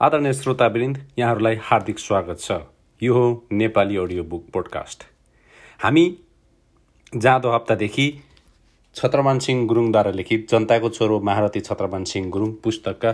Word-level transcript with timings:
आदरणीय 0.00 0.32
श्रोतावृन्द 0.32 0.98
यहाँहरूलाई 1.18 1.56
हार्दिक 1.62 1.98
स्वागत 1.98 2.40
छ। 2.40 2.52
यो 3.02 3.14
हो 3.14 3.46
नेपाली 3.52 3.96
अडियो 3.96 4.24
बुक 4.24 4.44
पोडकास्ट। 4.52 5.02
हामी 5.82 6.04
जाँदो 7.16 7.50
हप्तादेखि 7.50 8.06
छत्रमान 8.96 9.38
सिंह 9.38 9.66
गुरुङद्वारा 9.66 10.10
लिखित 10.10 10.46
जनताको 10.50 10.88
छोरो 10.88 11.18
महारथी 11.20 11.60
छत्रमान 11.60 12.04
सिंह 12.04 12.30
गुरुङ 12.30 12.52
पुस्तकका 12.64 13.12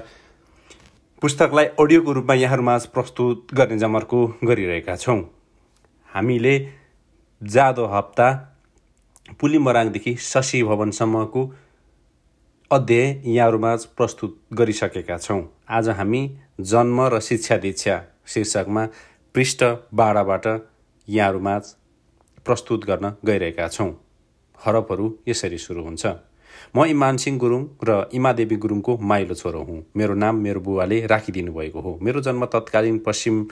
पुस्तकलाई 1.22 1.64
अडियोको 1.64 2.12
रूपमा 2.12 2.34
यहाँहरूमाझ 2.34 2.86
प्रस्तुत 2.86 3.54
गर्ने 3.54 3.78
जमर्को 3.78 4.26
गरिरहेका 4.44 4.96
छौँ। 4.96 5.20
हामीले 6.08 6.54
जाँदो 7.42 7.86
हप्ता 7.86 8.30
पुलिमराङदेखि 9.40 10.16
शशी 10.20 10.62
भवनसम्मको 10.62 11.50
अध्याय 12.70 13.20
यहाँहरूमाझ 13.26 13.84
प्रस्तुत 13.96 14.40
गरिसकेका 14.52 15.18
छौँ। 15.18 15.42
आज 15.68 15.88
हामी 15.88 16.26
जन्म 16.58 17.00
र 17.00 17.20
शिक्षा 17.20 17.56
दीक्षा 17.56 18.02
शीर्षकमा 18.26 18.86
पृष्ठ 19.34 19.64
बाह्रबाट 19.94 20.46
यहाँहरूमाझ 21.08 21.62
प्रस्तुत 22.46 22.84
गर्न 22.84 23.12
गइरहेका 23.24 23.68
छौँ। 23.68 23.90
हरफहरू 24.58 25.06
यसरी 25.28 25.58
सुरु 25.58 25.82
हुन्छ। 25.82 26.06
म 26.76 26.84
इमान 26.84 27.16
सिंह 27.16 27.38
गुरुङ 27.38 27.64
र 27.84 28.08
इमादेवी 28.14 28.56
गुरुङको 28.56 28.96
माइलो 29.02 29.34
छोरो 29.34 29.62
हुँ। 29.62 29.82
मेरो 29.96 30.14
नाम 30.14 30.36
मेरो 30.36 30.60
बुवाले 30.60 31.06
राखिदिनु 31.06 31.52
भएको 31.52 31.80
हो। 31.80 31.98
मेरो 32.02 32.20
जन्म 32.20 32.44
तत्कालीन 32.46 32.98
पश्चिम 32.98 33.44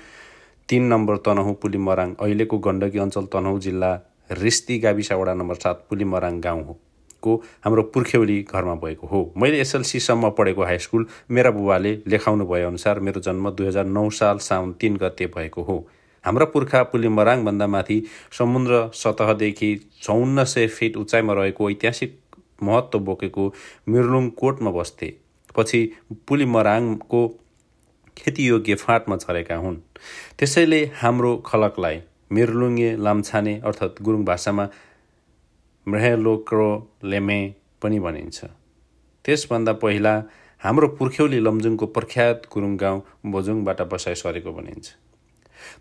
तिन 0.68 0.82
नम्बर 0.84 1.16
तनहुँ 1.16 1.54
पुलिमराङ 1.54 2.14
अहिलेको 2.14 2.58
गण्डकी 2.58 2.98
अञ्चल 2.98 3.26
तनहुँ 3.26 3.60
जिल्ला 3.60 3.92
रिस्ती 4.32 4.78
गाविस 4.78 5.12
वडा 5.12 5.34
नम्बर 5.34 5.54
सात 5.54 5.86
पुलिमराङ 5.90 6.40
गाउँ 6.40 6.64
हो। 6.64 6.78
को 7.22 7.36
हाम्रो 7.64 7.82
पुर्ख्यौली 7.94 8.40
घरमा 8.44 8.74
भएको 8.84 9.06
हो। 9.06 9.22
मैले 9.36 9.60
एसएलसीसम्म 9.60 10.30
पढेको 10.38 10.62
हाई 10.64 10.78
स्कुल 10.78 11.06
मेरा 11.30 11.50
बुबाले 11.50 11.92
लेखाउनु 12.06 12.46
भएअनुसार 12.46 13.00
मेरो 13.00 13.20
जन्म 13.20 13.50
दुई 13.50 13.66
हजार 13.66 13.84
नौ 13.86 14.08
साल 14.10 14.38
साउन 14.40 14.72
तिन 14.80 14.96
गते 14.96 15.26
भएको 15.36 15.62
हो। 15.62 15.78
हाम्रा 16.24 16.44
पुर्खा 16.46 16.82
पुलिमराङभन्दा 16.90 17.66
माथि 17.66 18.02
समुद्र 18.38 18.90
सतहदेखि 18.94 19.70
चौन्न 20.02 20.44
सय 20.44 20.66
फिट 20.68 20.96
उचाइमा 20.96 21.32
रहेको 21.34 21.70
ऐतिहासिक 21.70 22.18
महत्त्व 22.62 22.98
बोकेको 23.00 23.52
मिर्लुङ 23.88 24.28
कोटमा 24.38 24.70
बस्थे। 24.70 25.12
पछि 25.56 25.80
पुलिमराङको 26.28 27.26
खेतीयोग्य 28.16 28.74
फाँटमा 28.74 29.16
छरेका 29.16 29.56
हुन्। 29.56 29.76
त्यसैले 30.38 30.80
हाम्रो 31.00 31.36
खलकलाई 31.46 32.00
मिर्लुङ्गे 32.32 32.90
लाम्छाने 32.96 33.54
अर्थात् 33.64 34.02
गुरुङ 34.02 34.24
भाषामा 34.24 34.68
लेमे 37.04 37.54
पनि 37.82 37.98
भनिन्छ। 38.00 38.44
त्यसभन्दा 39.24 39.72
पहिला 39.72 40.14
हाम्रो 40.62 40.88
पुर्ख्यौली 40.98 41.38
लमजुङको 41.40 41.86
प्रख्यात 41.86 42.42
गुरुङ 42.52 42.76
गाउँ 42.76 43.00
बोजुङबाट 43.26 43.80
बसाइ 43.92 44.14
सरेको 44.14 44.52
भनिन्छ। 44.52 44.86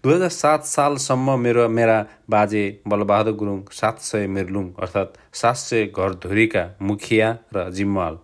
दुई 0.04 0.14
हजार 0.14 0.30
सात 0.30 0.62
सालसम्म 0.66 1.40
मेरो 1.40 1.68
मेरा 1.70 1.98
बाजे 2.30 2.64
बलबहादुर 2.88 3.34
गुरुङ 3.34 3.60
सात 3.72 4.00
सय 4.00 4.28
मिर्लुङ 4.28 4.66
अर्थात् 4.82 5.18
सात 5.34 5.58
सय 5.58 5.86
घरधुरीका 5.88 6.64
मुखिया 6.82 7.28
र 7.56 7.70
जिम्माल 7.70 8.18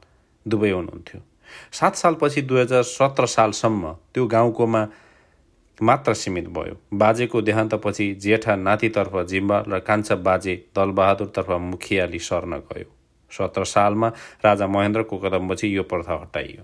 दुवै 0.46 0.72
हुनुहुन्थ्यो। 0.72 1.20
सात 1.72 1.96
सालपछि 1.96 2.42
दुई 2.42 2.60
हजार 2.62 2.84
सत्र 2.84 3.26
सालसम्म 3.26 3.94
त्यो 4.14 4.26
गाउँकोमा 4.28 4.82
मात्र 5.82 6.14
सीमित 6.14 6.48
भयो। 6.50 6.76
बाजेको 6.94 7.42
देहान्तपछि 7.42 8.14
जेठा 8.16 8.56
नातितर्फ 8.56 9.18
जिम्बा 9.26 9.64
र 9.68 9.80
कान्छा 9.80 10.16
बाजे 10.16 10.56
दलबहादुरतर्फ 10.76 11.50
मुखियाली 11.62 12.20
सर्न 12.20 12.58
गयो। 12.72 12.90
सत्र 13.32 13.64
सालमा 13.64 14.08
राजा 14.46 14.68
महेन्द्रको 14.68 15.18
कदमपछि 15.18 15.76
यो 15.78 15.84
प्रथा 15.84 16.14
हटाइयो। 16.22 16.64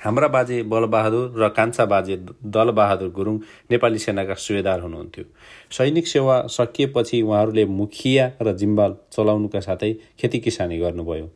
हाम्रा 0.00 0.28
बाजे 0.28 0.62
बलबहादुर 0.62 1.34
र 1.36 1.48
कान्छा 1.48 1.84
बाजे 1.84 2.16
दलबहादुर 2.46 3.08
गुरुङ 3.10 3.38
नेपाली 3.70 3.98
सेनाका 3.98 4.34
सुवेदार 4.34 4.80
हुनुहुन्थ्यो। 4.80 5.24
सैनिक 5.70 6.06
सेवा 6.06 6.40
सकिएपछि 6.46 7.22
उहाँहरूले 7.22 7.64
मुखिया 7.64 8.30
र 8.42 8.52
जिम्बाल 8.52 8.96
चलाउनुका 9.12 9.60
साथै 9.60 9.92
खेती 10.18 10.38
किसानी 10.38 10.78
गर्नुभयो। 10.78 11.28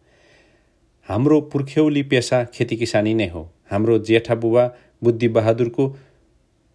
हाम्रो 1.08 1.40
पुर्ख्यौली 1.40 2.02
पेसा 2.02 2.44
खेती 2.44 2.76
किसानी 2.76 3.14
नै 3.14 3.28
हो। 3.28 3.42
हाम्रो 3.70 3.98
जेठा 3.98 4.34
बुबा 4.34 4.64
बुद्धिबहादुरको 5.04 5.88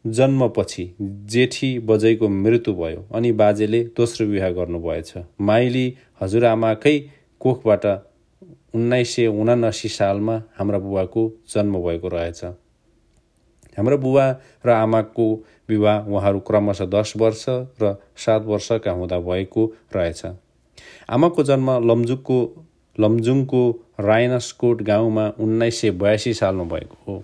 जन्मपछि 0.05 0.83
जेठी 1.31 1.69
बजैको 1.79 2.27
मृत्यु 2.29 2.73
भयो 2.73 3.05
अनि 3.15 3.31
बाजेले 3.31 3.83
दोस्रो 3.97 4.27
विवाह 4.27 4.49
गर्नुभएछ। 4.49 5.13
माइली 5.41 5.85
हजुरआमाकै 6.21 6.97
कोखबाट 7.41 7.85
उन्नाइस 8.75 9.15
सय 9.15 9.27
उनासी 9.27 9.89
सालमा 9.89 10.35
हाम्रा 10.57 10.79
बुबाको 10.79 11.23
जन्म 11.53 11.73
भएको 11.83 12.07
रहेछ। 12.07 12.43
हाम्रो 13.77 13.97
बुबा 13.97 14.25
र 14.65 14.69
आमाको 14.69 15.27
विवाह 15.69 16.07
उहाँहरू 16.07 16.39
क्रमशः 16.39 16.85
दस 16.85 17.13
वर्ष 17.17 17.45
र 17.81 17.95
सात 18.17 18.45
वर्षका 18.45 18.91
हुँदा 18.91 19.19
भएको 19.19 19.65
रहेछ। 19.95 20.25
आमाको 21.09 21.43
जन्म 21.43 21.69
लमजुङको 21.91 22.39
लमजुङको 22.99 23.63
रायनसकोट 23.99 24.81
गाउँमा 24.81 25.25
उन्नाइस 25.39 25.81
सय 25.81 25.91
बयासी 25.91 26.33
सालमा 26.33 26.63
भएको 26.63 26.97
हो। 27.07 27.23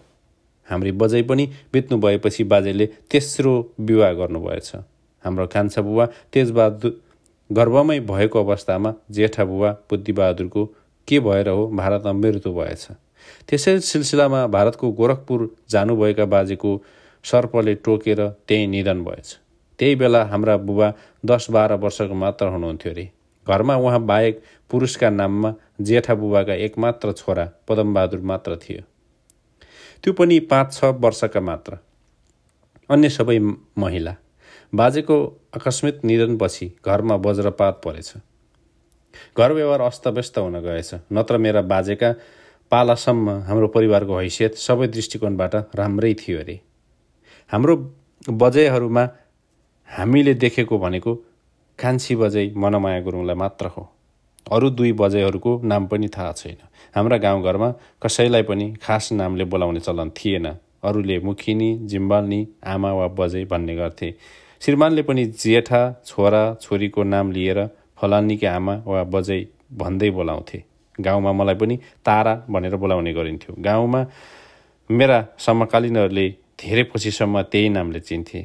हाम्री 0.67 0.91
बजै 0.91 1.21
पनि 1.23 1.45
बित्नु 1.73 1.97
भएपछि 1.99 2.43
बाजेले 2.43 2.85
तेस्रो 3.11 3.53
विवाह 3.79 4.11
गर्नुभएछ। 4.13 4.71
हाम्रो 5.25 5.47
कान्छा 5.47 5.81
बुबा 5.81 6.05
तेजबहादुर 6.33 6.99
गर्भमै 7.49 7.99
भएको 8.01 8.39
अवस्थामा 8.39 8.93
जेठा 9.11 9.45
बुबा 9.45 9.71
बुद्धिबहादुरको 9.89 10.65
के 11.07 11.19
भएर 11.19 11.49
हो 11.49 11.67
भारतमा 11.71 12.13
मृत्यु 12.13 12.53
भएछ। 12.53 12.87
त्यसै 13.49 13.79
सिलसिलामा 13.81 14.45
भारतको 14.47 14.91
गोरखपुर 14.91 15.49
जानुभएका 15.69 16.25
बाजेको 16.25 16.71
सर्पले 17.25 17.75
टोकेर 17.85 18.27
त्यहीँ 18.47 18.67
निधन 18.67 19.03
भएछ। 19.03 19.37
त्यही 19.79 19.95
बेला 19.95 20.23
हाम्रा 20.25 20.55
बुबा 20.57 20.93
दस 21.25 21.47
बाह्र 21.51 21.73
वर्षको 21.83 22.13
मात्र 22.13 22.47
हुनुहुन्थ्यो 22.47 22.91
अरे। 22.91 23.09
घरमा 23.47 23.75
उहाँ 23.75 24.01
बाहेक 24.05 24.41
पुरुषका 24.71 25.09
नाममा 25.09 25.53
जेठा 25.81 26.15
बुबाका 26.15 26.53
एकमात्र 26.65 27.11
छोरा 27.11 27.49
पदमबहादुर 27.67 28.19
मात्र 28.21 28.55
थियो। 28.55 28.81
त्यो 30.03 30.13
पनि 30.13 30.39
पाँच 30.51 30.73
छ 30.73 30.83
वर्षका 30.99 31.41
मात्र। 31.41 31.77
अन्य 32.89 33.09
सबै 33.09 33.39
महिला। 33.77 34.15
बाजेको 34.75 35.15
आकस्मिक 35.55 36.03
निधनपछि 36.05 36.65
घरमा 36.85 37.15
वज्रपात 37.15 37.81
परेछ। 37.85 38.13
घर 39.37 39.51
व्यवहार 39.51 39.81
अस्तव्यस्त 39.81 40.37
हुन 40.37 40.59
गएछ। 40.59 40.93
नत्र 41.13 41.37
मेरा 41.37 41.61
बाजेका 41.63 42.11
पालासम्म 42.71 43.29
हाम्रो 43.47 43.67
परिवारको 43.67 44.17
हैसियत 44.17 44.55
सबै 44.57 44.87
दृष्टिकोणबाट 44.87 45.55
राम्रै 45.75 46.13
थियो 46.13 46.39
अरे। 46.39 46.59
हाम्रो 47.51 47.75
बजैहरूमा 48.29 49.03
हामीले 49.89 50.33
देखेको 50.33 50.79
भनेको 50.79 51.15
कान्छी 51.79 52.15
बजै 52.15 52.45
मनमाया 52.55 53.01
गुरुङलाई 53.01 53.35
मात्र 53.35 53.65
हो। 53.67 53.83
अरू 54.51 54.69
दुई 54.69 54.91
बजैहरूको 54.91 55.61
नाम 55.63 55.87
पनि 55.87 56.07
थाहा 56.07 56.31
छैन। 56.31 56.57
हाम्रा 56.95 57.17
गाउँघरमा 57.17 57.69
कसैलाई 58.01 58.43
पनि 58.43 58.73
खास 58.83 59.11
नामले 59.11 59.43
बोलाउने 59.43 59.79
चलन 59.79 60.09
थिएन। 60.09 60.47
अरूले 60.83 61.19
मुखिनी 61.19 61.69
जिम्बाल्नी 61.87 62.47
आमा 62.65 62.91
वा 62.93 63.07
बजै 63.07 63.45
भन्ने 63.45 63.75
गर्थे। 63.75 64.13
श्रीमानले 64.61 65.01
पनि 65.01 65.25
जेठा 65.25 65.81
छोरा 66.05 66.43
छोरीको 66.61 67.03
नाम 67.03 67.31
लिएर 67.31 67.59
फलानीकी 67.97 68.45
आमा 68.45 68.75
वा 68.85 69.03
बजै 69.03 69.41
भन्दै 69.73 70.09
बोलाउँथे। 70.09 70.63
गाउँमा 71.01 71.31
मलाई 71.31 71.55
पनि 71.55 71.75
तारा 72.05 72.33
भनेर 72.49 72.75
बोलाउने 72.75 73.13
गरिन्थ्यो। 73.13 73.55
गाउँमा 73.59 74.05
मेरा 74.91 75.17
समकालीनहरूले 75.39 76.29
धेरै 76.59 76.83
पछिसम्म 76.83 77.41
त्यही 77.41 77.69
नामले 77.69 77.99
चिन्थे। 77.99 78.41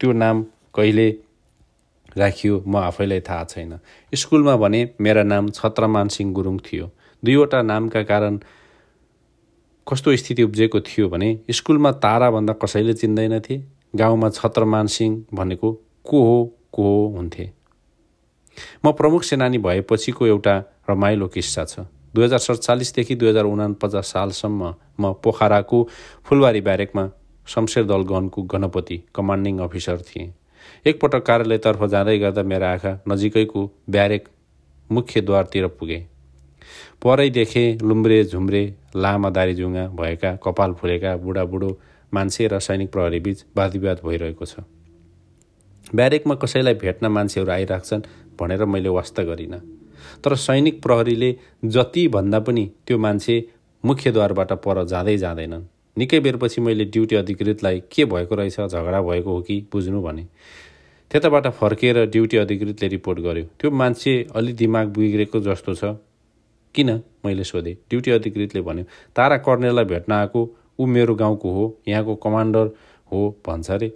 त्यो 0.00 0.12
नाम 0.12 0.46
कहिले 0.74 1.06
राखियो 2.18 2.62
म 2.66 2.76
आफैलाई 2.78 3.20
थाहा 3.20 3.44
छैन। 3.44 3.78
स्कुलमा 4.12 4.56
भने 4.56 4.80
मेरा 5.00 5.22
नाम 5.22 5.48
छत्रमान 5.50 6.08
सिंह 6.08 6.32
गुरुङ 6.34 6.58
थियो। 6.66 6.90
दुईवटा 7.22 7.62
नामका 7.62 8.02
कारण 8.02 8.38
कस्तो 9.86 10.16
स्थिति 10.16 10.42
उब्जेको 10.42 10.80
थियो 10.80 11.08
भने 11.08 11.28
स्कुलमा 11.50 11.92
ताराभन्दा 12.04 12.52
कसैले 12.62 12.94
चिन्दैनथे। 12.94 13.56
गाउँमा 13.96 14.28
छत्रमान 14.30 14.86
सिंह 14.86 15.24
भनेको 15.34 15.72
को 16.04 16.22
हो 16.22 16.38
को 16.72 16.82
हो 16.82 17.06
हुन्थे। 17.16 17.50
म 18.86 18.92
प्रमुख 18.92 19.22
सेनानी 19.22 19.58
भएपछिको 19.58 20.26
एउटा 20.26 20.56
रमाइलो 20.90 21.28
किस्सा 21.28 21.64
छ। 21.64 21.86
दुई 22.14 22.24
हजार 22.24 22.38
सडचालिसदेखि 22.38 23.14
दुई 23.14 23.28
हजार 23.28 23.44
उनापचास 23.44 24.12
सालसम्म 24.12 24.74
म 25.00 25.12
पोखराको 25.24 25.82
फुलबारी 26.26 26.60
ब्यारेकमा 26.60 27.08
शमशेर 27.46 27.84
दल 27.84 28.02
गनको 28.04 28.42
गणपति 28.42 28.96
कमान्डिङ 29.14 29.58
अफिसर 29.58 30.00
थिएँ। 30.00 30.32
एकपटक 30.86 31.22
कार्यालयतर्फ 31.26 31.84
जाँदै 31.84 32.18
गर्दा 32.18 32.42
मेरा 32.42 32.72
आँखा 32.72 32.92
नजिकैको 33.08 33.70
ब्यारेक 33.90 34.28
मुख्य 34.90 35.20
द्वारतिर 35.20 35.66
पुगे। 35.78 36.00
परै 37.02 37.28
देखे 37.30 37.64
लुम्ब्रे 37.82 38.24
झुम्रे 38.24 38.62
लामा 38.96 39.30
दारीजुङ्गा 39.30 39.86
भएका 39.98 40.34
कपाल 40.44 40.72
फुलेका 40.72 41.16
बुढाबुढो 41.16 41.70
मान्छे 42.12 42.46
र 42.46 42.58
सैनिक 42.58 42.90
प्रहरीबीच 42.92 43.44
वादविवाद 43.56 44.00
भइरहेको 44.04 44.44
छ। 44.44 44.64
ब्यारेकमा 45.94 46.34
कसैलाई 46.34 46.74
भेट्न 46.74 47.06
मान्छेहरू 47.06 47.50
आइराख्छन् 47.52 48.02
भनेर 48.40 48.64
मैले 48.64 48.88
वास्ता 48.88 49.22
गरिनँ। 49.22 49.60
तर 50.24 50.34
सैनिक 50.36 50.82
प्रहरीले 50.82 51.30
जति 51.64 52.06
भन्दा 52.08 52.38
पनि 52.40 52.70
त्यो 52.86 52.98
मान्छे 52.98 53.36
मुख्यद्वारबाट 53.84 54.52
पर 54.52 54.84
जाँदै 54.84 55.16
जाँदैनन्। 55.16 55.64
निकै 55.98 56.20
बेरपछि 56.20 56.60
मैले 56.60 56.84
ड्युटी 56.86 57.16
अधिकृतलाई 57.16 57.82
के 57.92 58.04
भएको 58.04 58.34
रहेछ 58.34 58.60
झगडा 58.60 59.00
भएको 59.02 59.30
हो 59.30 59.40
कि 59.42 59.60
बुझ्नु 59.72 60.02
भने 60.02 60.26
त्यताबाट 61.10 61.46
फर्केर 61.58 62.04
ड्युटी 62.06 62.36
अधिकृतले 62.36 62.88
रिपोर्ट 62.88 63.18
गर्यो। 63.20 63.44
त्यो 63.60 63.70
मान्छे 63.70 64.12
अलि 64.36 64.52
दिमाग 64.52 64.88
बिग्रेको 64.96 65.40
जस्तो 65.40 65.74
छ। 65.74 65.96
किन? 66.74 66.90
मैले 67.24 67.44
सोधेँ। 67.44 67.74
ड्युटी 67.90 68.10
अधिकृतले 68.10 68.60
भन्यो 68.60 68.84
तारा 69.16 69.36
कर्णेललाई 69.46 69.84
भेट्न 69.84 70.12
आएको 70.12 70.42
ऊ 70.78 70.86
मेरो 70.86 71.14
गाउँको 71.14 71.52
हो 71.52 71.64
यहाँको 71.88 72.14
कमान्डर 72.24 72.70
हो। 73.12 73.20
भन्छ 73.46 73.70
अरे। 73.70 73.88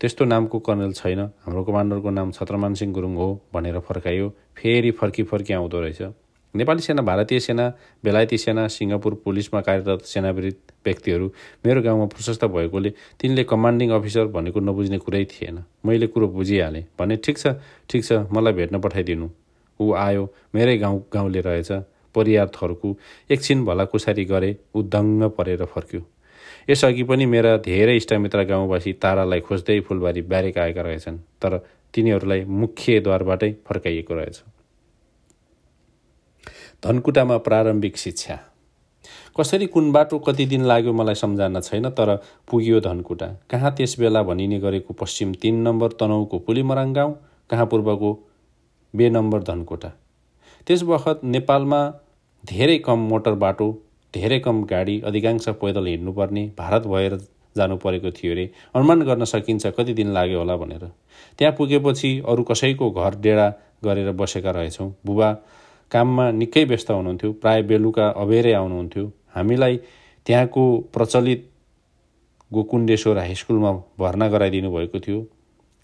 त्यस्तो 0.00 0.24
नामको 0.24 0.58
कर्नेल 0.58 0.92
छैन। 0.92 1.20
हाम्रो 1.20 1.64
कमान्डरको 1.64 2.10
नाम 2.10 2.30
छत्रमान 2.32 2.74
सिंह 2.74 2.92
गुरुङ 2.94 3.14
हो 3.16 3.28
भनेर 3.54 3.78
फर्कायो 3.80 4.28
फेरि 4.56 4.90
फर्की 4.90 5.22
फर्की 5.22 5.52
आउँदो 5.54 5.80
रहेछ। 5.80 6.02
नेपाली 6.54 6.82
सेना 6.82 7.02
भारतीय 7.02 7.40
सेना 7.40 7.68
बेलायती 8.04 8.38
सेना 8.38 8.66
सिङ्गापुर 8.68 9.14
पुलिसमा 9.24 9.60
कार्यरत 9.60 10.02
सेनावृत 10.04 10.58
व्यक्तिहरू 10.84 11.26
मेरो 11.66 11.82
गाउँमा 11.82 12.06
प्रशस्त 12.06 12.44
भएकोले 12.44 12.90
तिनले 13.20 13.44
कमान्डिङ 13.44 13.90
अफिसर 13.90 14.26
भनेको 14.36 14.60
नबुझ्ने 14.60 14.98
कुरै 14.98 15.24
थिएन। 15.24 15.62
मैले 15.86 16.06
कुरो 16.06 16.28
बुझिहालेँ। 16.28 16.84
भने 16.98 17.16
ठिक 17.24 17.38
छ 17.38 17.56
ठिक 17.88 18.04
छ 18.04 18.12
मलाई 18.28 18.52
भेट्न 18.52 18.80
पठाइदिनु। 18.80 19.28
ऊ 19.80 19.92
आयो 19.96 20.28
मेरै 20.54 20.76
गाउँ 20.78 21.02
गाउँले 21.12 21.40
रहेछ। 21.40 21.72
परियार 22.14 22.48
थरको 22.52 22.96
एकछिन 23.32 23.64
भलाकुसारी 23.64 24.24
गरे 24.24 24.56
ऊ 24.76 24.82
दङ्ग 24.84 25.30
परेर 25.32 25.64
फर्क्यो। 25.64 26.00
यसअघि 26.70 27.02
पनि 27.08 27.26
मेरा 27.26 27.56
धेरै 27.64 27.96
इष्टमित्र 27.96 28.44
गाउँवासी 28.44 28.92
तारालाई 29.00 29.40
खोज्दै 29.40 29.80
फुलबारी 29.88 30.22
ब्यारेक 30.28 30.58
आएका 30.58 30.82
रहेछन् 30.82 31.18
तर 31.40 31.58
तिनीहरूलाई 31.94 32.44
मुख्य 32.44 33.00
द्वारबाटै 33.00 33.52
फर्काइएको 33.66 34.14
रहेछ। 34.14 34.42
धनकुटामा 36.82 37.36
प्रारम्भिक 37.38 37.96
शिक्षा। 37.96 38.38
कसरी 39.36 39.66
कुन 39.66 39.90
बाटो 39.92 40.18
कति 40.18 40.44
दिन 40.46 40.64
लाग्यो 40.64 40.92
मलाई 40.92 41.14
सम्झान 41.14 41.60
छैन 41.60 41.88
तर 41.90 42.14
पुग्यो 42.50 42.80
धनकुटा। 42.80 43.26
कहाँ 43.50 43.70
त्यस 43.76 43.94
बेला 43.98 44.22
भनिने 44.22 44.58
गरेको 44.60 44.94
पश्चिम 44.94 45.34
तिन 45.42 45.60
नम्बर 45.62 45.92
तनहुको 46.00 46.38
पुलिमराङ 46.38 46.92
गाउँ 46.92 47.14
कहाँ 47.50 47.66
पूर्वको 47.66 48.12
बे 48.94 49.10
नम्बर 49.10 49.42
धनकुटा। 49.42 49.92
त्यस 50.66 50.82
बखत 50.82 51.20
नेपालमा 51.24 51.80
धेरै 52.44 52.78
कम 52.78 53.06
मोटर 53.08 53.34
बाटो 53.38 53.70
धेरै 54.14 54.38
कम 54.40 54.64
गाडी 54.66 55.00
अधिकांश 55.06 55.48
पैदल 55.62 55.86
हिँड्नुपर्ने 55.86 56.44
भारत 56.58 56.86
भएर 56.86 57.18
जानु 57.56 57.76
परेको 57.78 58.10
थियो 58.10 58.32
अरे 58.32 58.50
अनुमान 58.74 59.02
गर्न 59.02 59.24
सकिन्छ 59.24 59.66
कति 59.78 59.94
दिन 59.94 60.12
लाग्यो 60.12 60.38
होला 60.38 60.56
भनेर। 60.56 60.90
त्यहाँ 61.38 61.54
पुगेपछि 61.58 62.18
अरू 62.28 62.42
कसैको 62.42 62.90
घर 62.90 63.20
डेडा 63.22 63.48
गरेर 63.84 64.12
बसेका 64.12 64.50
रहेछौँ। 64.50 64.92
बुबा 65.06 65.34
काममा 65.92 66.30
निकै 66.32 66.64
व्यस्त 66.64 66.90
हुनुहुन्थ्यो 66.90 67.32
प्राय 67.42 67.62
बेलुका 67.70 68.08
अबेरै 68.22 68.52
आउनुहुन्थ्यो। 68.52 69.04
हामीलाई 69.34 69.76
त्यहाँको 70.26 70.62
प्रचलित 70.94 71.40
गोकुण्डेश्वर 72.50 73.18
हाई 73.18 73.34
स्कुलमा 73.34 73.72
भर्ना 74.00 74.28
गराइदिनु 74.28 74.70
भएको 74.72 74.98
थियो। 75.00 75.20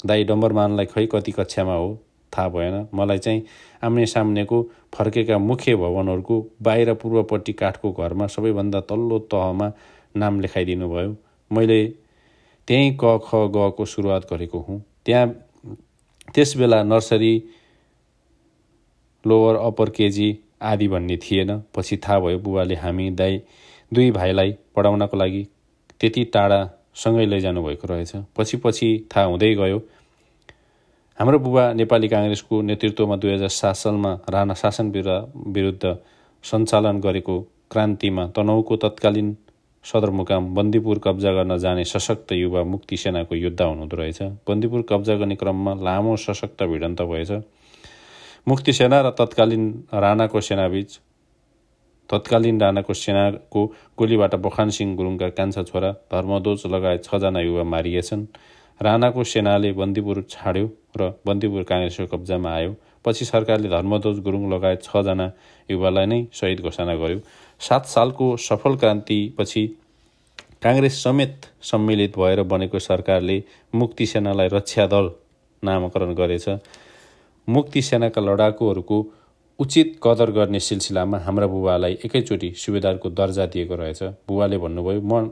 दाई 0.06 0.24
डम्बरमानलाई 0.24 0.86
खै 0.86 1.06
कति 1.12 1.32
कक्षामा 1.32 1.74
हो 1.74 1.88
थाहा 2.32 2.48
भएन। 2.48 2.76
मलाई 2.94 3.18
चाहिँ 3.18 3.42
आम्ने 3.82 4.06
सामनेको 4.06 4.62
फर्केका 4.94 5.38
मुख्य 5.38 5.76
भवनहरूको 5.76 6.36
बाहिर 6.62 6.92
पूर्वपट्टि 7.00 7.52
काठको 7.52 7.92
घरमा 7.92 8.26
सबैभन्दा 8.26 8.80
तल्लो 8.90 9.18
तहमा 9.32 9.72
नाम 10.16 10.40
लेखाइदिनु 10.40 10.88
भयो। 10.88 11.16
मैले 11.50 11.80
त्यहीँ 12.68 12.96
क 13.00 13.18
ख 13.24 13.34
गको 13.54 13.84
सुरुवात 13.84 14.26
गरेको 14.32 14.58
हुँ। 14.68 14.80
त्यहाँ 15.04 15.26
त्यस 16.34 16.56
बेला 16.56 16.82
नर्सरी 16.82 17.32
लोवर 19.28 19.56
अप्पर 19.56 19.90
केजी 19.90 20.28
आदि 20.62 20.88
भन्ने 20.88 21.16
थिएन। 21.16 21.50
पछि 21.76 21.96
थाहा 21.96 22.18
भयो 22.20 22.38
बुबाले 22.38 22.74
हामी 22.76 23.10
दाई 23.20 23.40
दुई 23.92 24.10
भाइलाई 24.10 24.52
पढाउनको 24.76 25.16
लागि 25.16 25.46
त्यति 26.00 26.24
टाढा 26.34 26.60
सँगै 26.96 27.26
लैजानु 27.26 27.62
भएको 27.64 27.86
रहेछ। 27.88 28.12
पछि 28.36 28.56
पछि 28.64 28.88
थाहा 29.10 29.26
हुँदै 29.26 29.54
गयो 29.54 29.78
हाम्रो 31.18 31.38
बुबा 31.38 31.62
नेपाली 31.72 32.08
काङ्ग्रेसको 32.08 32.60
नेतृत्वमा 32.62 33.16
दुई 33.16 33.32
हजार 33.32 33.48
सात 33.50 33.76
सालमा 33.76 34.12
राणा 34.30 34.54
शासन 34.54 34.90
विरुद्ध 35.54 35.96
सञ्चालन 36.44 37.00
गरेको 37.00 37.40
क्रान्तिमा 37.70 38.26
तनहुको 38.36 38.76
तत्कालीन 38.84 39.36
सदरमुकाम 39.84 40.54
बन्दीपुर 40.54 40.98
कब्जा 41.04 41.32
गर्न 41.32 41.56
जाने 41.58 41.84
सशक्त 41.84 42.32
युवा 42.32 42.62
मुक्ति 42.64 42.96
सेनाको 42.96 43.34
योद्धा 43.34 43.64
हुनुहुँदो 43.64 43.96
रहेछ। 43.96 44.22
बन्दीपुर 44.48 44.82
कब्जा 44.90 45.14
गर्ने 45.16 45.36
क्रममा 45.36 45.74
लामो 45.82 46.16
सशक्त 46.16 46.62
भिडन्त 46.62 47.02
भएछ। 47.02 47.30
मुक्ति 48.48 48.72
सेना 48.72 49.00
र 49.00 49.10
तत्कालीन 49.18 49.64
राणाको 49.94 50.40
सेनाबीच 50.40 50.98
तत्कालीन 52.10 52.60
राणाको 52.60 52.94
सेनाको 52.94 53.64
गोलीबाट 53.98 54.34
बखान 54.44 54.70
सिंह 54.76 54.94
गुरुङका 54.96 55.28
कान्छा 55.38 55.62
छोरा 55.62 55.90
धर्मदोज 56.12 56.62
लगायत 56.66 57.04
छजना 57.04 57.40
युवा 57.40 57.64
मारिएछन्। 57.64 58.24
राणाको 58.80 59.24
सेनाले 59.24 59.72
बन्दीपुर 59.80 60.22
छाड्यो 60.30 60.70
र 60.96 61.10
बन्दीपुर 61.26 61.62
काङ्ग्रेसको 61.70 62.06
कब्जामा 62.14 62.50
आयो। 62.50 62.72
पछि 63.04 63.24
सरकारले 63.24 63.68
धर्मध्वज 63.68 64.18
गुरुङ 64.24 64.48
लगायत 64.54 64.82
छजना 64.82 65.30
युवालाई 65.68 66.06
नै 66.06 66.20
शहीद 66.32 66.60
घोषणा 66.64 66.94
गर्यो। 66.94 67.20
सात 67.60 67.84
सालको 67.86 68.26
सफल 68.48 68.76
क्रान्तिपछि 68.80 69.66
काङ्ग्रेस 70.64 71.02
समेत 71.04 71.52
सम्मिलित 71.70 72.18
भएर 72.18 72.42
बनेको 72.48 72.78
सरकारले 72.80 73.42
मुक्ति 73.74 74.06
सेनालाई 74.06 74.48
रक्षा 74.56 74.86
दल 74.86 75.10
नामाकरण 75.62 76.14
गरेछ। 76.14 76.48
मुक्ति 77.48 77.82
सेनाका 77.82 78.20
लडाकुहरूको 78.20 78.96
उचित 79.58 79.98
कदर 80.02 80.30
गर्ने 80.30 80.60
सिलसिलामा 80.60 81.18
हाम्रा 81.18 81.46
बुबालाई 81.46 81.92
एकैचोटि 82.04 82.52
सुबेदारको 82.56 83.10
दर्जा 83.10 83.46
दिएको 83.46 83.74
रहेछ। 83.74 84.02
बुबाले 84.28 84.58
भन्नुभयो 84.58 85.00
म 85.02 85.30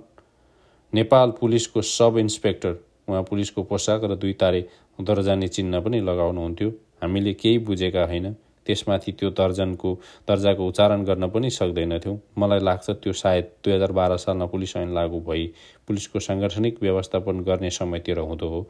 नेपाल 0.92 1.30
पुलिसको 1.40 1.82
सब 1.82 2.18
इन्सपेक्टर 2.18 2.72
उहाँ 3.08 3.22
पुलिसको 3.22 3.62
पोसाक 3.62 4.04
र 4.04 4.16
दुई 4.16 4.32
तारे 4.32 4.60
दर्जाने 5.00 5.48
चिन्ह 5.48 5.80
पनि 5.80 6.00
लगाउनुहुन्थ्यो। 6.00 6.70
हामीले 7.02 7.32
केही 7.34 7.58
बुझेका 7.58 8.04
होइन। 8.06 8.34
त्यसमाथि 8.66 9.12
त्यो 9.12 9.30
दर्जनको 9.30 9.92
दर्जाको 10.28 10.66
उच्चारण 10.68 11.04
गर्न 11.04 11.28
पनि 11.30 11.50
सक्दैनथ्यौँ। 11.50 12.16
मलाई 12.38 12.60
लाग्छ 12.60 12.90
त्यो 13.02 13.12
सायद 13.12 13.44
दुई 13.64 13.72
हजार 13.72 13.92
बाह्र 13.92 14.16
सालमा 14.16 14.46
पुलिस 14.52 14.76
ऐन 14.76 14.94
लागू 14.94 15.20
भई 15.28 15.46
पुलिसको 15.88 16.20
साङ्गठनिक 16.20 16.82
व्यवस्थापन 16.82 17.40
गर्ने 17.48 17.70
समयतिर 17.70 18.18
हुँदो 18.20 18.48
हो। 18.48 18.60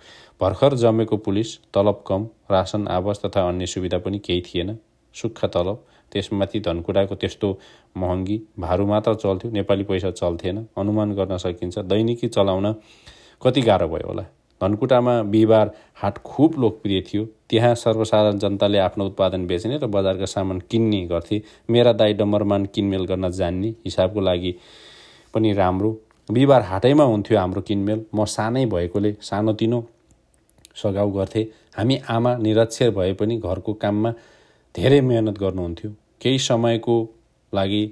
भर्खर 0.40 0.74
जमेको 0.76 1.16
पुलिस 1.26 1.56
तलब 1.74 2.04
कम 2.06 2.28
रासन 2.50 2.86
आवास 2.88 3.20
तथा 3.24 3.48
अन्य 3.48 3.66
सुविधा 3.66 3.98
पनि 3.98 4.18
केही 4.18 4.42
थिएन। 4.46 4.78
सुक्खा 5.14 5.48
तलब 5.48 5.84
त्यसमाथि 6.12 6.60
धनकुटाको 6.60 7.14
त्यस्तो 7.14 7.48
महँगी 7.96 8.40
भारू 8.60 8.86
मात्र 8.86 9.14
चल्थ्यो 9.16 9.50
नेपाली 9.50 9.84
पैसा 9.84 10.10
चल्थेन। 10.12 10.66
अनुमान 10.78 11.14
गर्न 11.14 11.36
सकिन्छ 11.38 11.78
दैनिकी 11.78 12.28
चलाउन 12.28 12.72
कति 13.42 13.60
गाह्रो 13.62 13.88
भयो 13.88 14.08
होला। 14.08 14.24
धनकुटामा 14.60 15.22
बिहिबार 15.24 15.70
हाट 15.94 16.18
खुब 16.24 16.54
लोकप्रिय 16.60 17.00
थियो। 17.08 17.24
त्यहाँ 17.50 17.74
सर्वसाधारण 17.74 18.38
जनताले 18.38 18.78
आफ्नो 18.78 19.06
उत्पादन 19.06 19.46
बेच्ने 19.46 19.78
र 19.78 19.86
बजारका 19.86 20.26
सामान 20.26 20.60
किन्ने 20.70 21.00
गर्थे। 21.06 21.42
मेरा 21.70 21.92
दाई 21.92 22.12
डम्बरमान 22.14 22.64
किनमेल 22.74 23.04
गर्न 23.06 23.30
जान्ने 23.30 23.68
हिसाबको 23.84 24.20
लागि 24.20 24.54
पनि 25.34 25.52
राम्रो। 25.52 25.90
बिहिबार 26.28 26.62
हाटैमा 26.62 27.04
हुन्थ्यो 27.04 27.38
हाम्रो 27.38 27.60
किनमेल। 27.62 28.04
म 28.14 28.24
सानै 28.26 28.64
भएकोले 28.66 29.12
सानोतिनो 29.22 29.84
सघाउ 30.76 31.10
गर्थेँ। 31.10 31.44
हामी 31.76 32.00
आमा 32.08 32.36
निरक्षर 32.36 32.90
भए 32.90 33.12
पनि 33.12 33.36
घरको 33.38 33.72
काममा 33.74 34.12
धेरै 34.74 35.00
मेहनत 35.02 35.38
गर्नुहुन्थ्यो। 35.38 35.90
केही 36.20 36.38
समयको 36.38 36.96
लागि 37.52 37.84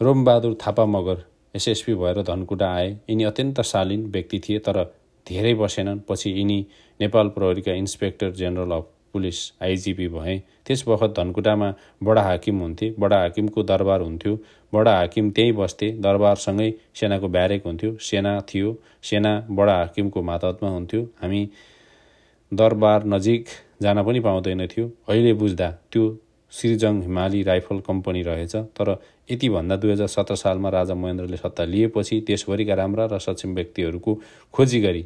रोमबहादुर 0.00 0.56
थापा 0.62 0.84
मगर 0.86 1.24
एसएसपी 1.54 1.94
भएर 1.94 2.22
धनकुटा 2.22 2.72
आए। 2.74 2.90
यिनी 3.10 3.24
अत्यन्त 3.24 3.60
शालीन 3.62 4.06
व्यक्ति 4.06 4.40
थिए 4.40 4.58
तर 4.58 4.84
धेरै 5.26 5.54
बसेनन्। 5.54 6.00
पछि 6.08 6.30
यिनी 6.30 6.58
Nepal 7.00 7.28
प्रहरीका 7.28 7.72
inspector 7.74 8.30
general 8.32 8.70
of 8.72 8.88
police 9.12 9.38
IGP 9.62 10.06
भए। 10.08 10.36
त्यस 10.66 10.84
बखत 10.88 11.14
धनकुटामा 11.16 11.68
बडा 12.02 12.22
हाकिम 12.22 12.58
हुन्थे। 12.60 12.94
बडा 12.98 13.18
हाकिमको 13.20 13.62
दरबार 13.62 14.00
हुन्थ्यो। 14.00 14.38
बडा 14.72 14.96
हाकिम 14.96 15.30
त्यहीँ 15.30 15.52
बस्थे। 15.52 15.90
दरबारसँगै 16.00 16.72
सेनाको 16.94 17.28
ब्यारेक 17.28 17.66
हुन्थ्यो। 17.66 17.96
सेना 18.00 18.32
थियो। 18.48 18.76
सेना 19.02 19.32
बडा 19.50 19.76
हाकिमको 19.76 20.22
मातहतमा 20.22 20.70
हुन्थ्यो। 20.70 21.02
हामी 21.22 21.48
दरबार 22.52 23.04
नजिक 23.06 23.46
जान 23.82 24.02
पनि 24.04 24.20
पाउँदैनथ्यो। 24.20 24.90
अहिले 25.08 25.32
बुझ्दा 25.34 25.70
त्यो 25.92 26.04
श्रीजङ 26.52 27.00
हिमाली 27.02 27.42
राइफल 27.42 27.78
कम्पनी 27.80 28.22
रहेछ। 28.22 28.54
तर 28.56 28.88
यतिभन्दा 29.28 29.76
दुई 29.76 29.92
हजार 29.92 30.08
सत्र 30.08 30.34
सालमा 30.34 30.68
राजा 30.70 30.94
महेन्द्रले 30.94 31.36
सत्ता 31.36 31.64
लिएपछि 31.64 32.20
देशभरिका 32.26 32.74
राम्रा 32.74 33.04
र 33.06 33.18
सक्षम 33.18 33.54
व्यक्तिहरूको 33.54 34.18
खोजी 34.54 34.80
गरी 34.80 35.04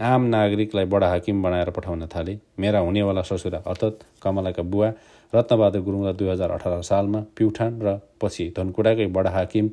आम 0.00 0.22
नागरिकलाई 0.24 0.84
बडा 0.84 1.08
हाकिम 1.08 1.42
बनाएर 1.42 1.70
पठाउन 1.70 2.06
थाले। 2.06 2.36
मेरा 2.58 2.78
हुनेवाला 2.80 3.22
ससुरा 3.22 3.58
अर्थात् 3.66 4.04
कमलाका 4.22 4.62
बुवा 4.62 4.88
रत्नबहादुर 5.32 5.82
गुरुङलाई 5.82 6.14
दुई 6.14 6.28
हजार 6.28 6.50
अठार 6.50 6.82
सालमा 6.82 7.20
प्युठान 7.36 7.80
र 7.82 7.98
पछि 8.20 8.52
धनकुटाकै 8.56 9.06
बडा 9.06 9.30
हाकिम 9.30 9.68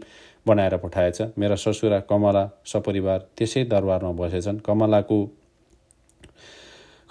बनाएर 0.48 0.78
पठाएछ। 0.78 1.22
मेरा 1.38 1.56
ससुरा 1.56 2.00
कमला 2.10 2.44
सपरिवार 2.66 3.20
त्यसै 3.38 3.64
दरबारमा 3.72 4.12
बसेछन्। 4.20 4.60
कमलाको 4.68 5.18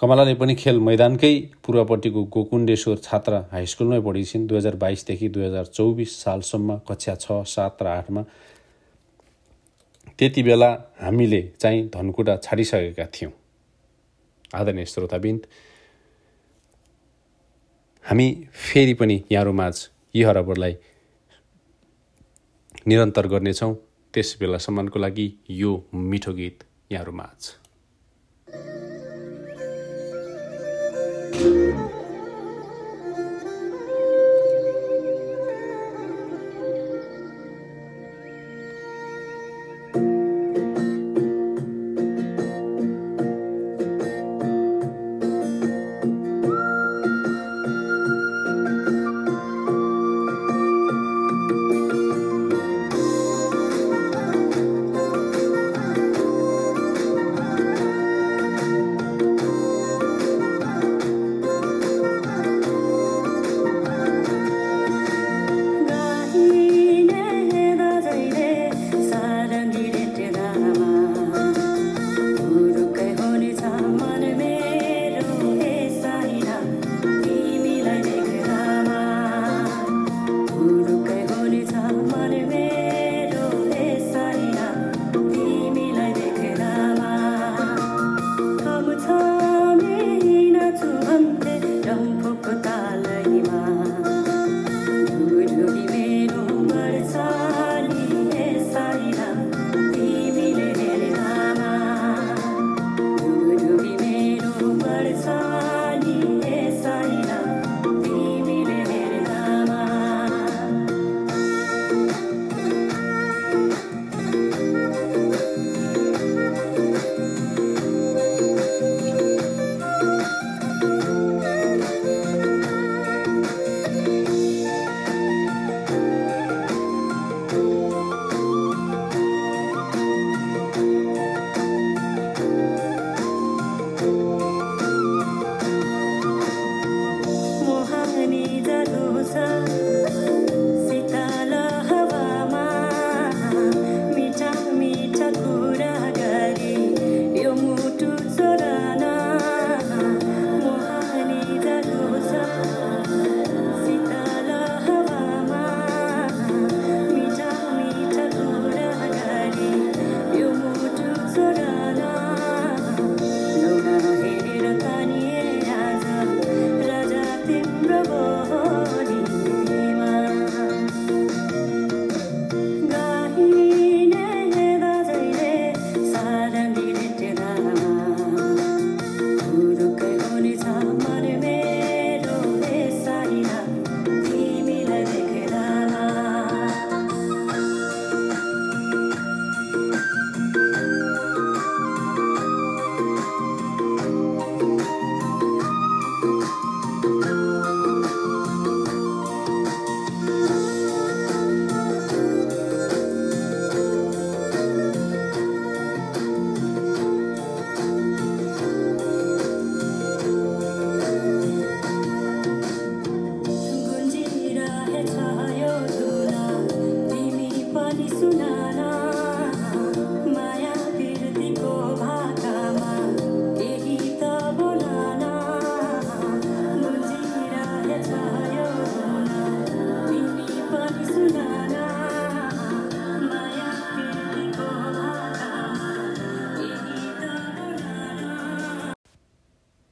कमलाले 0.01 0.33
पनि 0.37 0.53
खेल 0.55 0.79
मैदानकै 0.79 1.33
पूर्वपट्टिको 1.65 2.23
गोकुण्डेश्वर 2.33 2.97
छात्र 3.03 3.37
हाई 3.51 3.65
स्कुलमै 3.65 3.99
पढी 4.07 4.23
छिन् 4.23 4.45
दुई 4.47 4.57
हजार 4.57 4.75
बाइसदेखि 4.83 5.29
दुई 5.29 5.43
हजार 5.45 5.65
चौबिस 5.67 6.11
सालसम्म 6.23 6.77
कक्षा 6.89 7.15
छ 7.15 7.37
सात 7.49 7.81
र 7.81 7.87
आठमा। 7.87 8.21
त्यति 10.19 10.43
बेला 10.43 10.69
हामीले 11.01 11.41
चाहिँ 11.59 11.81
धनकुटा 11.89 12.35
छाडिसकेका 12.45 13.05
थियौँ। 13.15 13.31
आदरणीय 14.53 14.85
श्रोताबिन्द 14.85 15.41
हामी 18.05 18.27
फेरि 18.53 18.93
पनि 18.93 19.21
यहाँहरूमाझ 19.31 19.75
यी 20.15 20.23
हरबरलाई 20.23 20.75
निरन्तर 22.87 23.27
गर्नेछौँ। 23.27 23.73
त्यस 24.13 24.37
बेलासम्मको 24.39 24.99
लागि 24.99 25.27
यो 25.51 25.71
मिठो 25.93 26.33
गीत 26.33 26.63
यहाँहरूमाझ। 26.91 27.39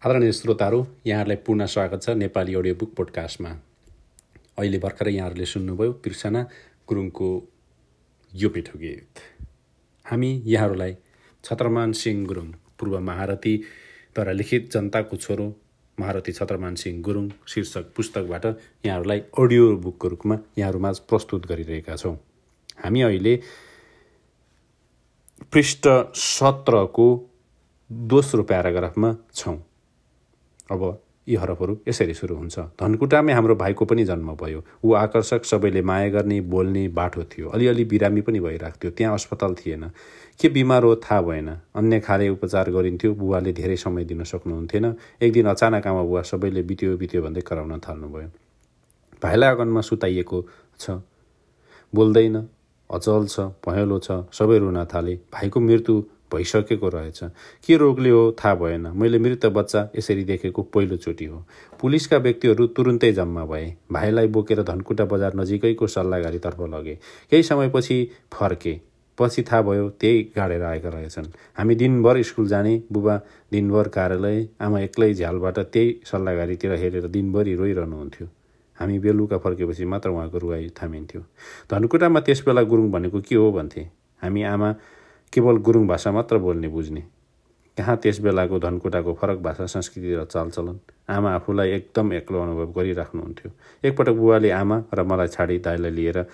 आदरणीय 0.06 0.32
श्रोताहरू 0.32 0.84
यहाँहरूलाई 1.06 1.38
पूर्ण 1.46 1.66
स्वागत 1.66 2.04
छ 2.04 2.14
नेपाली 2.16 2.56
अडियो 2.56 2.76
बुक 2.82 2.92
पोडकास्टमा 2.98 3.50
अहिले 4.58 4.78
भर्खरै 4.78 5.14
यहाँहरूले 5.14 5.46
सुन्नुभयो 5.46 5.94
कृष्णा 6.06 6.42
गुरुङको 6.90 7.30
यो 8.34 8.50
पिठो 8.50 8.78
गीत। 8.80 9.24
हामी 10.06 10.30
यहाँहरूलाई 10.46 10.96
छत्रमान 11.44 11.92
सिंह 12.02 12.26
गुरुङ 12.28 12.52
पूर्व 12.78 13.00
महारथीद्वारा 13.10 14.32
लिखित 14.32 14.72
जनताको 14.74 15.18
छोरो 15.18 15.50
महारथी 15.98 16.32
छत्रमान 16.32 16.76
सिंह 16.86 17.02
गुरुङ 17.02 17.30
शीर्षक 17.50 17.92
पुस्तकबाट 17.98 18.46
यहाँहरूलाई 18.86 19.20
अडियो 19.42 19.76
बुकको 19.84 20.08
रूपमा 20.08 20.40
यहाँहरूमा 20.58 20.92
प्रस्तुत 21.10 21.46
गरिरहेका 21.48 21.96
छौँ। 21.96 22.18
हामी 22.84 23.02
अहिले 23.02 23.40
पृष्ठ 25.54 25.88
सत्रको 26.30 27.08
दोस्रो 28.12 28.44
प्याराग्राफमा 28.44 29.18
छौँ। 29.34 29.64
अब 30.72 31.02
यी 31.30 31.36
हरफहरू 31.36 31.78
यसरी 31.88 32.14
सुरु 32.14 32.36
हुन्छ। 32.36 32.60
धनकुटामै 32.80 33.34
हाम्रो 33.34 33.56
भाइको 33.56 33.86
पनि 33.86 34.04
जन्म 34.06 34.36
भयो। 34.38 34.64
ऊ 34.86 34.94
आकर्षक 34.94 35.46
सबैले 35.46 35.82
माया 35.82 36.10
गर्ने 36.10 36.40
बोल्ने 36.42 36.88
बाटो 36.88 37.24
थियो। 37.24 37.50
अलिअलि 37.50 37.86
बिरामी 37.86 38.22
पनि 38.22 38.40
भइरहेको 38.40 38.78
थियो 38.78 38.92
त्यहाँ 38.92 39.14
अस्पताल 39.14 39.54
थिएन। 39.56 39.90
के 40.40 40.50
बिमार 40.50 40.84
हो 40.84 40.96
थाहा 40.96 41.22
भएन। 41.22 41.50
अन्य 41.76 42.00
खाले 42.00 42.30
उपचार 42.30 42.70
गरिन्थ्यो। 42.70 43.14
बुवाले 43.14 43.54
धेरै 43.54 43.76
समय 43.76 44.04
दिन 44.06 44.24
सक्नुहुन्थेन। 44.24 44.86
एक 45.22 45.34
दिन 45.34 45.46
अचानक 45.46 45.88
आमा 45.88 46.04
बुवा 46.04 46.22
सबैले 46.22 46.62
बित्यो 46.62 46.98
बित्यो 46.98 47.22
भन्दै 47.22 47.42
कराउन 47.42 47.80
थाल्नुभयो। 47.80 48.30
भाइलाई 49.24 49.50
अगनमा 49.50 49.82
सुताइएको 49.82 50.46
छ। 50.80 51.02
बोल्दैन। 51.94 52.36
अचल 52.90 53.26
छ 53.26 53.40
पहेँलो 53.66 53.98
छ। 54.00 54.12
सबै 54.30 54.58
रुन 54.58 54.86
थाले। 54.86 55.16
भाइको 55.34 55.60
मृत्यु 55.60 55.96
भइसकेको 56.36 56.90
रहेछ। 56.90 57.20
के 57.68 57.78
रोगले 57.78 58.10
हो? 58.10 58.32
थाहा 58.32 58.56
भएन। 58.56 58.88
मैले 58.96 59.20
मृत 59.20 59.46
बच्चा 59.46 59.90
यसरी 59.98 60.24
देखेको 60.24 60.64
पहिलोचोटि 60.64 61.26
हो। 61.26 61.44
पुलिसका 61.82 62.18
व्यक्तिहरू 62.18 62.68
तुरुन्तै 62.68 63.12
जम्मा 63.12 63.46
भए। 63.46 63.74
भाइलाई 63.92 64.28
बोकेर 64.28 64.64
धनकुटा 64.64 65.06
बजार 65.06 65.36
नजिकैको 65.36 65.88
सल्लाहगारीतर्फ 65.88 66.62
लगे। 66.74 67.00
केही 67.32 67.44
समयपछि 67.44 68.04
फर्के। 68.34 68.80
पछि 69.18 69.42
थाहा 69.42 69.62
भयो 69.62 69.90
त्यही 69.90 70.24
गाडेर 70.36 70.64
आएका 70.64 70.90
रहेछन्। 70.90 71.26
हामी 71.58 71.76
दिनभर 71.76 72.22
स्कुल 72.22 72.48
जाने 72.48 72.74
बुबा 72.92 73.16
दिनभर 73.52 73.88
कार्यालय 73.88 74.48
आमा 74.62 74.80
एक्लै 74.80 75.14
झ्यालबाट 75.14 75.60
त्यही 75.60 75.96
सल्लाहगारीतिर 76.06 76.72
हेरेर 76.72 77.08
दिनभरि 77.08 77.54
रोइरहनुहुन्थ्यो। 77.56 78.28
हामी 78.78 79.00
बेलुका 79.00 79.38
फर्केपछि 79.38 79.86
मात्र 79.86 80.10
उहाँको 80.10 80.38
रुवाई 80.38 80.68
थामिन्थ्यो। 80.84 81.22
धनकुटामा 81.72 82.20
त्यस 82.20 82.44
बेला 82.46 82.62
गुरुङ 82.62 82.92
भनेको 82.92 83.22
के 83.22 83.36
हो 83.36 83.52
भन्थे? 83.52 83.88
हामी 84.22 84.44
आमा 84.44 84.76
केवल 85.34 85.58
गुरुङ 85.58 85.88
भाषा 85.88 86.12
मात्र 86.12 86.38
बोल्ने 86.38 86.68
बुझ्ने। 86.68 87.04
कहाँ 87.78 87.96
त्यस 87.98 88.20
बेलाको 88.22 88.60
धनकुटाको 88.60 89.14
फरक 89.14 89.40
भाषा 89.44 89.66
संस्कृति 89.66 90.16
र 90.16 90.24
चालचलन? 90.26 90.80
आमा 91.10 91.34
आफूलाई 91.36 91.70
एकदम 91.72 92.14
एक्लो 92.14 92.42
अनुभव 92.42 92.72
गरिराख्नुहुन्थ्यो। 92.72 93.52
एकपटक 93.84 94.16
बुवाले 94.16 94.50
आमा 94.52 94.78
र 94.94 95.04
मलाई 95.04 95.28
छाडी 95.28 95.58
दाइलाई 95.60 95.92
लिएर 95.92 96.26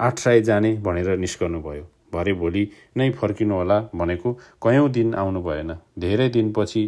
आठराई 0.00 0.40
जाने 0.42 0.72
भनेर 0.82 1.16
निस्कनु 1.18 1.60
भयो 1.60 1.84
भरे 2.12 2.32
भोलि 2.32 2.62
नै 2.96 3.10
फर्किनु 3.12 3.54
होला 3.54 3.80
भनेको 3.94 4.32
कयौँ 4.62 4.88
दिन 4.90 5.14
आउनु 5.14 5.42
भएन। 5.42 5.76
धेरै 5.98 6.28
दिनपछि 6.28 6.82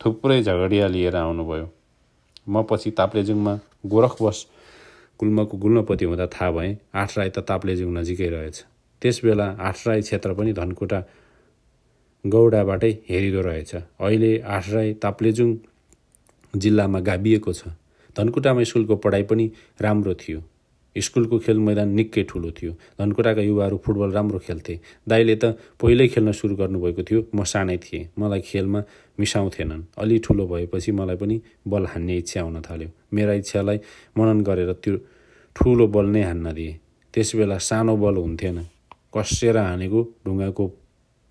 थुप्रै 0.00 0.42
झगडिया 0.42 0.86
लिएर 0.88 1.16
आउनुभयो। 1.16 1.68
म 2.48 2.62
पछि 2.64 2.90
ताप्लेजुङमा 2.90 3.58
गोरखबस 3.86 4.46
गुल्मको 5.20 5.58
गुल्मपति 5.58 6.04
हुँदा 6.04 6.26
थाहा 6.26 6.50
भएँ 6.50 6.76
आठराई 6.94 7.30
त 7.30 7.38
ताप्लेजुङ 7.44 7.92
नजिकै 7.98 8.28
रहेछ। 8.28 8.64
त्यस 9.02 9.20
बेला 9.24 9.46
आठराई 9.58 10.00
क्षेत्र 10.00 10.32
पनि 10.34 10.52
धनकुटा 10.52 11.00
गौडाबाटै 12.24 12.92
हेरिँदो 13.08 13.40
रहेछ। 13.40 13.74
अहिले 13.74 14.32
आठराई 14.56 14.92
ताप्लेजुङ 15.02 15.56
जिल्लामा 16.54 17.00
गाभिएको 17.00 17.52
छ। 17.52 17.74
धनकुटामा 18.16 18.62
स्कुलको 18.62 18.96
पढाइ 18.96 19.22
पनि 19.22 19.50
राम्रो 19.80 20.14
थियो। 20.14 20.40
स्कुलको 20.96 21.38
खेल 21.38 21.58
मैदान 21.58 21.88
निकै 21.94 22.22
ठुलो 22.22 22.50
थियो। 22.50 22.72
धनकुटाका 22.98 23.42
युवाहरू 23.42 23.76
फुटबल 23.78 24.10
राम्रो 24.10 24.38
खेल्थे। 24.38 24.74
दाइले 25.08 25.34
त 25.36 25.54
पहिल्यै 25.78 26.08
खेल्न 26.08 26.32
सुरु 26.32 26.54
गर्नुभएको 26.56 27.02
थियो। 27.02 27.20
म 27.34 27.44
सानै 27.44 27.76
थिएँ। 27.78 28.08
मलाई 28.18 28.40
खेलमा 28.40 28.80
मिसाउँथेनन्। 29.18 29.82
अलि 29.94 30.18
ठुलो 30.18 30.46
भएपछि 30.46 30.90
मलाई 30.92 31.16
पनि 31.16 31.36
बल 31.68 31.86
हान्ने 31.86 32.16
इच्छा 32.18 32.40
हुन 32.42 32.60
थाल्यो। 32.66 32.88
मेरा 33.14 33.32
इच्छालाई 33.40 33.78
मनन 34.18 34.38
गरेर 34.42 34.72
त्यो 34.82 34.94
ठुलो 35.56 35.86
बल 35.86 36.06
नै 36.10 36.22
हान्न 36.22 36.46
दिएँ। 36.50 36.74
त्यस 37.14 37.28
बेला 37.36 37.58
सानो 37.58 37.94
बल 37.96 38.16
हुन्थेन। 38.16 38.58
कसेर 39.14 39.56
हानेको 39.56 40.02
ढुङ्गाको 40.26 40.66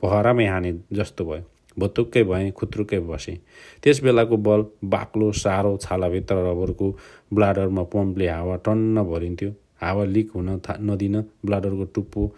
पहरामै 0.04 0.46
हाने 0.48 0.72
जस्तो 0.94 1.26
भयो। 1.26 1.44
भुतुक्कै 1.78 2.24
भएँ 2.24 2.52
खुत्रुक्कै 2.52 3.00
बसेँ। 3.00 3.38
त्यस 3.84 4.02
बेलाको 4.04 4.38
बल 4.38 4.66
बाक्लो 4.86 5.32
साह्रो 5.34 5.78
छालाभित्र 5.78 6.36
रबरको 6.48 6.88
ब्लाडरमा 7.34 7.84
पम्पले 7.94 8.28
हावा 8.28 8.56
टन्न 8.66 9.04
भरिन्थ्यो। 9.04 9.52
हावा 9.82 10.04
लिक 10.06 10.32
हुन 10.36 10.58
था 10.60 10.78
नदिन 10.82 11.22
ब्लाडरको 11.46 11.86
टुप्पो 11.96 12.32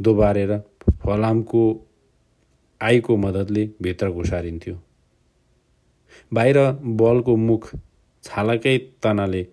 दोबारेर 0.00 0.52
फलामको 1.02 1.62
आईको 2.80 3.16
मद्दतले 3.16 3.68
भित्र 3.82 4.10
घुसारिन्थ्यो। 4.10 4.74
बाहिर 6.32 6.58
बलको 7.00 7.36
मुख 7.36 7.70
छालाकै 8.24 8.78
तनाले 9.02 9.46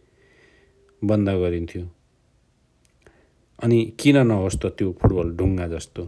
बन्द 1.01 1.29
गरिन्थ्यो। 1.41 1.83
अनि 3.59 3.79
किन 3.99 4.17
नहोस् 4.27 4.57
त 4.61 4.65
त्यो 4.77 4.91
फुटबल 5.01 5.35
ढुङ्गा 5.37 5.67
जस्तो? 5.67 6.03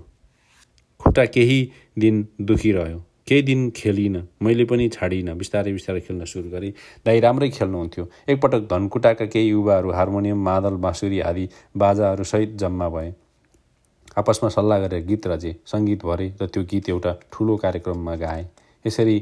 खुट्टा 1.00 1.25
केही 1.25 1.60
दिन 2.00 2.27
दुखी 2.41 2.72
रह्यो 2.72 3.00
केही 3.27 3.41
दिन 3.41 3.70
खेलिनँ। 3.70 4.22
मैले 4.41 4.65
पनि 4.65 4.88
छाडिनँ। 4.89 5.36
बिस्तारै 5.38 5.72
बिस्तारै 5.72 6.00
खेल्न 6.01 6.25
सुरु 6.25 6.50
गरेँ। 6.50 6.72
दाइ 7.06 7.20
राम्रै 7.20 7.50
खेल्नुहुन्थ्यो। 7.50 8.06
एकपटक 8.29 8.62
धनकुटाका 8.70 9.25
केही 9.25 9.50
युवाहरू 9.50 9.91
हार्मोनियम 9.91 10.39
मादल 10.44 10.75
बाँसुरी 10.86 11.20
आदि 11.22 11.46
बाजाहरूसहित 11.77 12.56
जम्मा 12.58 12.89
भए। 12.89 13.13
आपसमा 14.18 14.50
सल्लाह 14.50 14.79
गरेर 14.79 15.06
गीत 15.06 15.27
रचे 15.27 15.56
सङ्गीत 15.65 16.06
भरे 16.06 16.27
र 16.41 16.46
त्यो 16.48 16.63
गीत 16.63 16.89
एउटा 16.89 17.12
ठुलो 17.32 17.56
कार्यक्रममा 17.58 18.15
गाए। 18.15 18.44
यसरी 18.86 19.18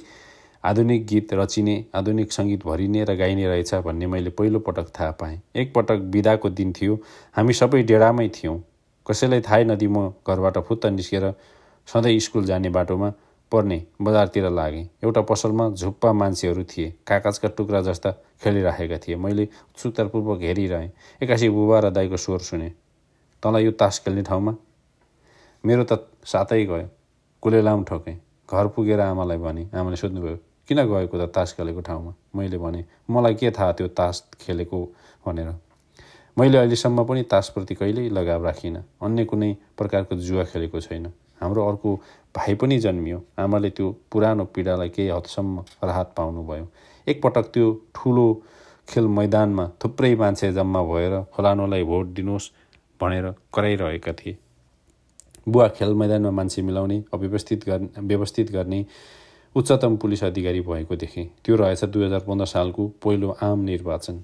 आधुनिक 0.64 1.06
गीत 1.08 1.34
रचिने 1.34 1.76
आधुनिक 1.96 2.32
सङ्गीत 2.32 2.66
भरिने 2.66 3.04
र 3.04 3.16
गाइने 3.16 3.48
रहेछ 3.48 3.74
भन्ने 3.86 4.08
मैले 4.08 4.30
पहिलो 4.30 4.60
पटक 4.60 4.88
थाहा 5.00 5.12
पाएँ। 5.12 5.40
एकपटक 5.56 6.00
बिदाको 6.14 6.50
दिन 6.50 6.74
थियो। 6.74 6.96
हामी 7.36 7.54
सबै 7.54 7.84
डेढामै 7.84 8.28
थियौँ। 8.30 8.60
कसैलाई 9.08 9.42
थाहै 9.42 9.64
नदी 9.64 9.88
म 9.88 10.10
घरबाट 10.28 10.58
फुत्त 10.68 10.86
निस्केर 10.86 11.34
सधैँ 11.88 12.20
स्कुल 12.20 12.46
जाने 12.46 12.70
बाटोमा 12.70 13.14
पर्ने 13.52 13.84
बजारतिर 14.02 14.50
लागेँ। 14.50 14.86
एउटा 15.04 15.22
पसलमा 15.22 15.70
झुप्पा 15.70 16.12
मान्छेहरू 16.14 16.64
थिए। 16.64 16.94
कागजका 17.08 17.48
टुक्रा 17.58 17.82
जस्ता 17.82 18.12
खेलिराखेका 18.44 18.98
थिए। 18.98 19.16
मैले 19.16 19.46
उत्सुकतापूर्वक 19.46 20.42
हेरिरहेँ। 20.42 20.92
एक्कासी 21.24 21.50
बुबा 21.50 21.80
र 21.80 21.90
दाईको 21.90 22.18
स्वर 22.18 22.40
सुने। 22.44 22.70
तँलाई 23.44 23.64
यो 23.66 23.72
तास 23.72 24.00
खेल्ने 24.04 24.22
ठाउँमा 24.28 24.56
मेरो 25.64 25.84
त 25.84 26.04
सातै 26.26 26.66
गयो। 26.66 26.90
कुलेलाम 27.44 27.84
ठोकेँ। 27.84 28.20
घर 28.50 28.68
पुगेर 28.76 29.00
आमालाई 29.00 29.38
भने। 29.38 29.64
आमाले 29.72 29.96
सोध्नुभयो 29.96 30.38
किन 30.68 30.84
गएको 30.84 31.18
त 31.18 31.32
तास 31.32 31.54
खेलेको 31.54 31.82
ठाउँमा? 31.82 32.14
मैले 32.36 32.58
भने 32.58 32.84
मलाई 33.10 33.36
के 33.36 33.52
थाहा 33.52 33.72
त्यो 33.72 33.88
तास 33.88 34.24
खेलेको? 34.42 34.80
भनेर। 35.26 35.54
मैले 36.38 36.58
अहिलेसम्म 36.58 37.04
पनि 37.04 37.24
तासप्रति 37.24 37.76
कहिल्यै 37.76 38.10
लगाव 38.10 38.46
राखिनँ। 38.46 38.84
अन्य 39.02 39.26
कुनै 39.26 39.56
प्रकारको 39.78 40.16
जुवा 40.16 40.44
खेलेको 40.44 40.80
छैन। 40.82 41.06
हाम्रो 41.42 41.68
अर्को 41.68 41.96
भाइ 42.36 42.56
पनि 42.56 42.78
जन्मियो। 42.80 43.24
आमाले 43.40 43.70
त्यो 43.70 43.96
पुरानो 44.12 44.46
पीडालाई 44.46 44.90
केही 44.90 45.10
हदसम्म 45.10 45.64
राहत 45.84 46.14
पाउनुभयो। 46.18 46.68
एकपटक 47.08 47.46
त्यो 47.54 47.68
ठुलो 47.96 48.28
खेल 48.90 49.08
मैदानमा 49.08 49.66
थुप्रै 49.84 50.16
मान्छे 50.16 50.52
जम्मा 50.54 50.84
भएर 50.84 51.14
फलानुलाई 51.34 51.84
भोट 51.84 52.06
दिनुहोस् 52.08 52.52
भनेर 53.02 53.34
कराइरहेका 53.54 54.14
थिए। 54.14 54.38
बुवा 55.48 55.68
खेल 55.68 55.94
मैदानमा 55.94 56.32
मान्छे 56.32 56.62
मिलाउने 56.62 57.04
अव्यवस्थित 57.14 57.66
गर्ने 57.66 58.02
व्यवस्थित 58.02 58.52
गर्ने 58.52 58.86
उच्चतम 59.56 59.96
पुलिस 59.98 60.24
अधिकारी 60.24 60.62
भएको 60.62 60.96
देखेँ। 60.96 61.26
त्यो 61.46 61.56
रहेछ 61.56 61.84
दुई 61.86 62.06
हजार 62.06 62.20
पन्ध्र 62.28 62.46
सालको 62.46 62.88
पहिलो 63.04 63.30
आम 63.42 63.60
निर्वाचन। 63.60 64.24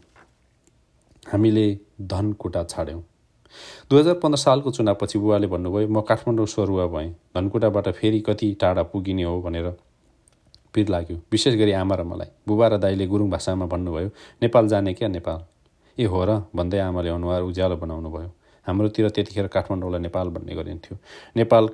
हामीले 1.23 1.65
धनकुटा 2.01 2.63
छाड्यौँ। 2.63 3.01
दुई 3.89 3.99
हजार 3.99 4.15
पन्ध्र 4.15 4.38
सालको 4.38 4.71
चुनावपछि 4.71 5.19
बुवाले 5.19 5.47
भन्नुभयो 5.47 5.88
म 5.88 6.01
काठमाडौँ 6.01 6.45
सरुवा 6.45 6.86
भएँ। 6.88 7.09
धनकुटाबाट 7.36 7.88
फेरि 7.91 8.19
कति 8.19 8.51
टाढा 8.62 8.83
पुगिने 8.83 9.23
हो 9.23 9.41
भनेर 9.41 9.69
पिर 10.73 10.89
लाग्यो। 10.89 11.17
विशेष 11.31 11.55
गरी 11.55 11.71
आमा 11.71 11.95
र 11.95 12.03
मलाई। 12.03 12.29
बुबा 12.47 12.67
र 12.67 12.77
दाईले 12.77 13.07
गुरुङ 13.07 13.29
भाषामा 13.29 13.65
भन्नुभयो 13.65 14.09
नेपाल 14.41 14.67
जाने 14.67 14.93
क्या 14.93 15.07
नेपाल? 15.09 15.39
ए 15.97 16.05
हो 16.05 16.23
र 16.25 16.41
भन्दै 16.55 16.79
आमाले 16.79 17.09
अनुहार 17.09 17.41
उज्यालो 17.41 17.75
बनाउनु 17.77 18.09
भयो 18.09 18.29
हाम्रोतिर 18.65 19.09
त्यतिखेर 19.09 19.47
काठमाडौँलाई 19.47 20.01
नेपाल 20.01 20.27
भन्ने 20.29 20.55
गरिन्थ्यो। 20.55 20.97
नेपाल 21.36 21.69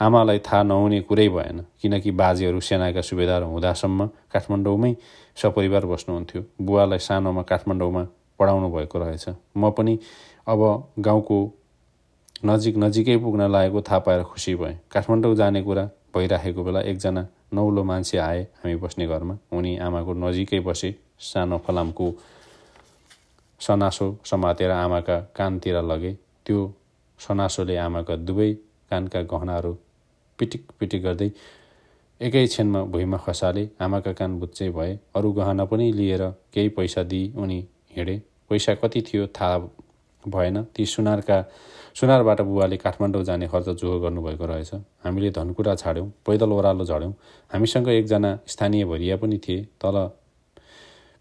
आमालाई 0.00 0.38
थाहा 0.38 0.62
नहुने 0.62 1.00
कुरै 1.08 1.28
भएन 1.28 1.64
किनकि 1.80 2.10
बाजेहरू 2.12 2.60
सेनाका 2.60 3.00
सुबेदार 3.00 3.42
हुँदासम्म 3.42 4.06
काठमाडौँमै 4.32 4.92
सपरिवार 5.36 5.84
बस्नुहुन्थ्यो। 5.86 6.42
बुवालाई 6.60 6.98
सानोमा 6.98 7.42
काठमाडौँमा 7.42 8.02
पढाउनु 8.38 8.68
भएको 8.70 8.98
रहेछ। 8.98 9.26
म 9.56 9.70
पनि 9.72 9.98
अब 10.46 10.60
गाउँको 11.00 11.38
नजिक 12.44 12.76
नजिकै 12.76 13.16
पुग्न 13.16 13.48
लागेको 13.48 13.80
थाहा 13.80 13.98
पाएर 14.04 14.22
खुसी 14.22 14.54
भएँ। 14.54 14.76
काठमाडौँ 14.92 15.34
जाने 15.34 15.62
कुरा 15.62 15.84
भइराखेको 16.14 16.64
बेला 16.64 16.80
एकजना 16.92 17.22
नौलो 17.54 17.84
मान्छे 17.84 18.18
आए 18.18 18.42
हामी 18.60 18.76
बस्ने 18.76 19.06
घरमा। 19.06 19.34
उनी 19.52 19.76
आमाको 19.80 20.12
नजिकै 20.12 20.60
बसे 20.60 20.94
सानो 21.20 21.58
फलामको 21.64 22.06
सनासो 23.60 24.06
समातेर 24.24 24.70
आमाका 24.70 25.18
कानतिर 25.36 25.80
लगे। 25.82 26.12
त्यो 26.46 26.60
सनासोले 27.20 27.76
आमाका 27.76 28.16
दुवै 28.16 28.52
कानका 28.90 29.20
गहनाहरू 29.32 29.72
पिटिक 30.38 30.62
पिटिक 30.80 31.02
गर्दै 31.02 31.30
एकै 32.20 32.46
क्षणमा 32.46 32.82
भुइँमा 32.92 33.18
खसाले 33.24 33.68
आमाका 33.80 34.12
कान 34.18 34.38
बुच्चै 34.40 34.68
भए 34.70 34.98
अरू 35.16 35.32
गहना 35.32 35.64
पनि 35.64 35.90
लिएर 35.92 36.22
केही 36.54 36.68
पैसा 36.76 37.02
दिई 37.02 37.32
उनी 37.36 37.58
हिँडे। 37.96 38.16
पैसा 38.50 38.74
कति 38.74 39.00
थियो 39.02 39.26
थाहा 39.36 39.58
भएन। 40.24 40.62
ती 40.74 40.86
सुनारका 40.86 41.38
सुनारबाट 41.94 42.40
बुवाले 42.40 42.76
काठमाडौँ 42.76 43.22
जाने 43.24 43.48
खर्च 43.48 43.68
जोहो 43.80 43.98
गर्नुभएको 44.00 44.46
रहेछ। 44.46 44.74
हामीले 45.04 45.30
धनकुटा 45.30 45.74
छाड्यौँ 45.74 46.08
पैदल 46.26 46.52
ओह्रालो 46.52 46.84
झड्यौँ। 46.84 47.12
हामीसँग 47.50 47.88
एकजना 47.88 48.38
स्थानीय 48.46 48.84
भरिया 48.84 49.16
पनि 49.16 49.38
थिए। 49.38 49.62
तल 49.80 49.96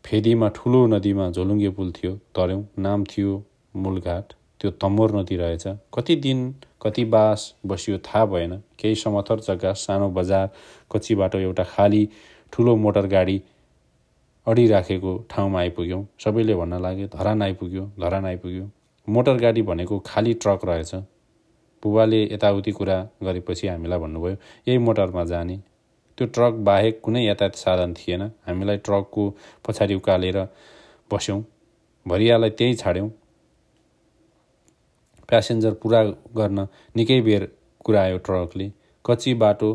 फेदीमा 0.06 0.48
ठुलो 0.56 0.86
नदीमा 0.88 1.30
झोलुङ्गे 1.32 1.70
पुल 1.78 1.92
थियो 1.92 2.16
तर्यौँ। 2.36 2.64
नाम 2.80 3.04
थियो 3.04 3.44
मूलघाट। 3.76 4.34
त्यो 4.66 4.72
तम्मोर 4.82 5.12
नदी 5.16 5.36
रहेछ। 5.38 5.64
कति 5.94 6.16
दिन 6.18 6.40
कति 6.82 7.04
बास 7.06 7.54
बसियो 7.66 7.98
थाहा 7.98 8.26
भएन। 8.26 8.54
केही 8.80 8.96
समथर 8.96 9.40
जग्गा 9.40 9.74
सानो 9.78 10.10
बजार 10.10 10.50
कच्ची 10.92 11.16
बाटो 11.16 11.40
एउटा 11.40 11.64
खाली 11.64 12.08
ठुलो 12.54 12.76
मोटर 12.76 13.08
गाडी 13.08 13.42
अडिराखेको 14.48 15.12
ठाउँमा 15.30 15.60
आइपुग्यौँ। 15.60 16.06
सबैले 16.20 16.56
भन्न 16.56 16.82
लागे 16.82 17.06
धरान 17.14 17.42
आइपुग्यो 17.42 17.86
धरान 18.00 18.26
आइपुग्यो। 18.26 18.70
मोटर 19.08 19.38
गाडी 19.38 19.62
भनेको 19.62 20.00
खाली 20.06 20.34
ट्रक 20.36 20.66
रहेछ। 20.66 20.96
बुबाले 21.84 22.24
यताउति 22.24 22.72
कुरा 22.72 22.98
गरेपछि 23.24 23.68
हामीलाई 23.68 24.00
भन्नुभयो 24.00 24.38
यही 24.68 24.78
मोटरमा 24.78 25.24
जाने। 25.26 25.58
त्यो 26.18 26.28
ट्रक 26.28 26.54
बाहेक 26.66 27.00
कुनै 27.04 27.24
यातायात 27.26 27.56
साधन 27.56 27.94
थिएन। 27.94 28.22
हामीलाई 28.48 28.78
ट्रकको 28.78 29.30
पछाडि 29.66 29.96
उकालेर 29.96 30.42
बस्यौँ। 31.14 31.44
भरियालाई 32.06 32.50
त्यहीँ 32.50 32.76
छाड्यौँ। 32.76 33.10
प्यासेन्जर 35.30 35.74
पुरा 35.82 36.04
गर्न 36.38 36.68
निकै 36.96 37.20
बेर 37.22 37.48
कुरायो 37.86 38.18
ट्रकले। 38.18 38.72
कच्ची 39.06 39.34
बाटो 39.36 39.70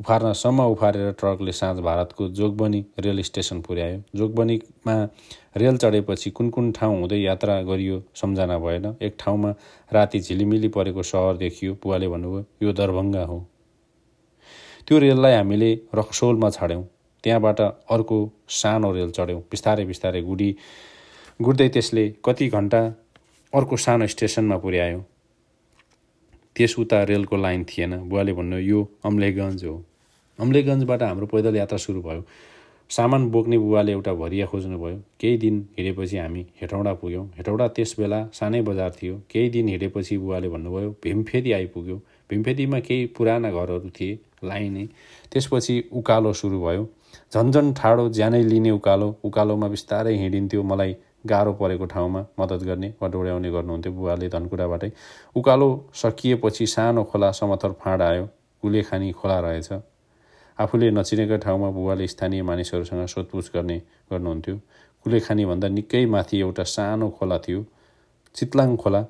उफार्नसम्म 0.00 0.64
उफारेर 0.66 1.10
ट्रकले 1.12 1.52
साँझ 1.52 1.78
भारतको 1.80 2.28
जोगबनी 2.30 2.84
रेल 3.00 3.22
स्टेसन 3.22 3.60
पुर्यायो। 3.62 3.98
जोगबनीमा 4.16 4.94
रेल 5.56 5.76
चढेपछि 5.76 6.30
कुन 6.30 6.48
कुन 6.50 6.70
ठाउँ 6.72 6.98
हुँदै 7.00 7.18
यात्रा 7.18 7.60
गरियो 7.62 8.02
सम्झना 8.14 8.58
भएन। 8.58 8.94
एक 9.02 9.16
ठाउँमा 9.20 9.50
राति 9.92 10.20
झिलिमिली 10.20 10.68
परेको 10.68 11.02
सहर 11.02 11.36
देखियो 11.36 11.74
बुवाले 11.82 12.08
भन्नुभयो 12.08 12.66
यो 12.66 12.72
दरभङ्गा 12.72 13.24
हो। 13.24 13.38
त्यो 14.88 14.98
रेललाई 14.98 15.34
हामीले 15.34 15.72
रक्सोलमा 15.94 16.50
छाड्यौँ। 16.50 16.84
त्यहाँबाट 17.24 17.60
अर्को 17.60 18.18
सानो 18.50 18.92
रेल 18.92 19.10
चढ्यौँ। 19.10 19.40
बिस्तारै 19.50 19.84
बिस्तारै 19.84 20.22
गुडी 20.22 20.54
गुड्दै 21.40 21.68
त्यसले 21.68 22.08
कति 22.24 22.48
घन्टा 22.48 22.80
अर्को 23.54 23.76
सानो 23.76 24.06
स्टेसनमा 24.06 24.56
पुर्यायो। 24.56 25.04
त्यस 26.56 26.78
उता 26.78 27.02
रेलको 27.04 27.36
लाइन 27.36 27.64
थिएन। 27.64 27.96
बुवाले 28.08 28.32
भन्नु 28.32 28.58
यो 28.58 28.80
अम्लेगञ्ज 29.04 29.64
हो। 29.64 29.84
अम्लेगञ्जबाट 30.40 31.02
हाम्रो 31.02 31.26
पैदल 31.26 31.56
यात्रा 31.56 31.78
सुरु 31.78 32.02
भयो। 32.02 32.24
सामान 32.90 33.28
बोक्ने 33.30 33.58
बुवाले 33.58 33.92
एउटा 33.92 34.12
भरिया 34.14 34.46
खोज्नुभयो। 34.46 34.96
केही 35.20 35.36
दिन 35.38 35.68
हिँडेपछि 35.78 36.16
हामी 36.18 36.46
हेटौँडा 36.60 36.94
पुग्यौँ। 36.94 37.26
हेटौँडा 37.36 37.68
त्यस 37.68 37.94
बेला 37.98 38.24
सानै 38.32 38.62
बजार 38.62 38.90
थियो। 38.90 39.20
केही 39.30 39.50
दिन 39.50 39.68
हिँडेपछि 39.68 40.16
बुवाले 40.18 40.48
भन्नुभयो 40.48 40.90
भीमफेदी 41.02 41.52
आइपुग्यो। 41.52 41.96
भीमफेदीमा 42.30 42.80
केही 42.80 43.06
पुराना 43.06 43.50
घरहरू 43.50 43.90
थिए 43.90 44.18
लाइने 44.44 44.88
त्यसपछि 45.32 45.84
उकालो 45.92 46.32
सुरु 46.32 46.60
भयो। 46.64 46.88
झन्झन 47.34 47.72
ठाडो 47.72 48.08
ज्यानै 48.08 48.42
लिने 48.42 48.70
उकालो। 48.70 49.16
उकालोमा 49.24 49.68
बिस्तारै 49.68 50.16
हिँडिन्थ्यो। 50.16 50.62
मलाई 50.62 50.96
गाह्रो 51.26 51.52
परेको 51.52 51.86
ठाउँमा 51.86 52.20
मद्दत 52.38 52.62
गर्ने 52.64 52.92
वा 53.02 53.08
डोड्याउने 53.08 53.50
गर्नुहुन्थ्यो 53.50 53.92
बुवाले 53.92 54.28
धनकुराबाटै 54.28 54.90
उकालो 55.36 55.68
सकिएपछि 55.94 56.66
सानो 56.66 57.04
खोला 57.04 57.30
समथर 57.32 57.72
फाँड 57.80 58.02
आयो। 58.02 58.26
कुलेखानी 58.62 59.10
खोला 59.12 59.38
रहेछ। 59.40 59.72
आफूले 60.58 60.90
नचिनेका 60.90 61.36
ठाउँमा 61.36 61.70
बुवाले 61.70 62.06
स्थानीय 62.06 62.42
मानिसहरूसँग 62.42 63.06
सोधपुछ 63.06 63.50
गर्ने 63.54 63.78
गर्नुहुन्थ्यो। 64.10 64.56
कुलेखानीभन्दा 65.06 65.68
निकै 65.68 66.04
माथि 66.06 66.40
एउटा 66.40 66.64
सानो 66.64 67.08
खोला 67.10 67.38
थियो। 67.38 67.64
चितलाङ 68.36 68.76
खोला। 68.76 69.02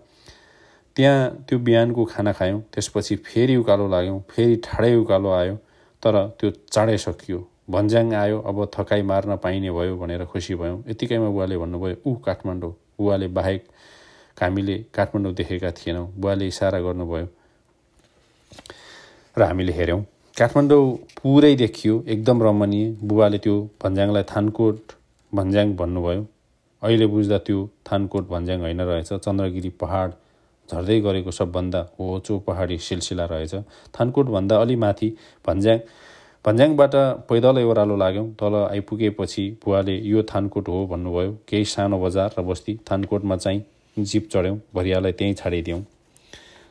त्यहाँ 0.96 1.44
त्यो 1.48 1.58
बिहानको 1.58 2.04
खाना 2.04 2.32
खायौँ 2.32 2.60
त्यसपछि 2.72 3.16
फेरि 3.26 3.56
उकालो 3.56 3.88
लाग्यौँ 3.88 4.20
फेरि 4.30 4.56
ठाडै 4.64 4.94
उकालो 4.96 5.30
आयो 5.32 5.56
तर 6.02 6.14
त्यो 6.40 6.50
चाँडै 6.72 6.96
सकियो। 6.98 7.38
भन्ज्याङ 7.68 8.12
आयो 8.14 8.38
अब 8.40 8.58
थकाइ 8.74 9.02
मार्न 9.02 9.36
पाइने 9.36 9.70
भयो 9.70 9.96
भनेर 9.96 10.24
खुसी 10.26 10.54
भयौँ। 10.54 10.82
यतिकैमा 10.88 11.28
बुवाले 11.30 11.56
भन्नुभयो 11.58 11.96
ऊ 12.06 12.14
काठमाडौँ। 12.26 12.72
बुवाले 12.98 13.26
बाहेक 13.28 13.62
हामीले 14.38 14.76
काठमाडौँ 14.94 15.32
देखेका 15.34 15.70
थिएनौँ। 15.70 16.06
बुवाले 16.18 16.46
इसारा 16.46 16.80
गर्नुभयो 16.80 17.26
र 19.36 19.42
हामीले 19.42 19.72
हेऱ्यौँ 19.72 20.02
काठमाडौँ 20.36 20.84
पुरै 21.22 21.54
देखियो 21.56 21.94
एकदम 22.08 22.42
रमणीय। 22.42 22.84
बुबाले 23.04 23.38
त्यो 23.38 23.56
भन्ज्याङलाई 23.82 24.24
थानकोट 24.32 24.78
भन्ज्याङ 25.32 25.76
भन्नुभयो। 25.76 26.26
अहिले 26.82 27.06
बुझ्दा 27.06 27.38
त्यो 27.46 27.58
थानकोट 27.86 28.24
भन्ज्याङ 28.28 28.60
होइन 28.60 28.80
रहेछ। 28.82 29.12
चन्द्रगिरी 29.14 29.70
पहाड 29.80 30.10
झर्दै 30.68 31.00
गरेको 31.00 31.30
सबभन्दा 31.30 31.80
होचो 31.98 32.38
पहाडी 32.46 32.78
सिलसिला 32.78 33.24
रहेछ। 33.24 33.54
थानकोटभन्दा 33.94 34.56
अलि 34.60 34.76
माथि 34.76 35.08
भन्ज्याङ 35.46 35.78
भन्ज्याङबाट 36.44 36.94
पैदलै 37.28 37.62
ओह्रालो 37.64 37.96
लाग्यौँ। 37.96 38.26
तल 38.34 38.54
आइपुगेपछि 38.54 39.44
बुवाले 39.64 39.94
यो 40.12 40.22
थानकोट 40.30 40.68
हो 40.68 40.78
भन्नुभयो। 40.86 41.32
केही 41.48 41.64
सानो 41.64 41.98
बजार 42.02 42.34
र 42.38 42.42
बस्ती 42.42 42.72
थानकोटमा 42.90 43.36
चाहिँ 43.36 43.60
जिप 43.96 44.28
चढ्यौँ 44.32 44.58
भरियालाई 44.74 45.12
त्यहीँ 45.12 45.34
छाडिदियौँ। 45.34 45.82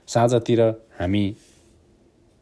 साँझतिर 0.08 0.62
हामी 1.00 1.24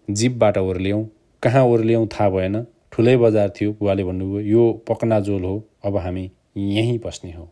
जिपबाट 0.07 0.57
ओर्ल्यौँ 0.57 1.03
कहाँ 1.43 1.63
ओर्ल्यौँ 1.65 2.07
थाहा 2.07 2.29
भएन। 2.29 2.65
ठुलै 2.91 3.15
बजार 3.17 3.49
थियो। 3.55 3.71
बुवाले 3.79 4.03
भन्नुभयो। 4.03 4.41
यो 4.49 4.63
पकना 4.89 5.19
जोल 5.19 5.43
हो। 5.43 5.55
अब 5.85 5.97
हामी 5.97 6.25
यहीँ 6.57 6.97
बस्ने 7.05 7.31
हो। 7.31 7.45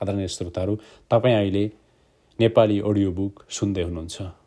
आदरणीय 0.00 0.28
श्रोताहरू 0.28 0.74
तपाईँ 1.10 1.34
अहिले 1.34 1.64
नेपाली 2.38 2.80
अडियो 2.80 3.10
बुक 3.12 3.44
सुन्दै 3.50 3.82
हुनुहुन्छ। 3.82 4.45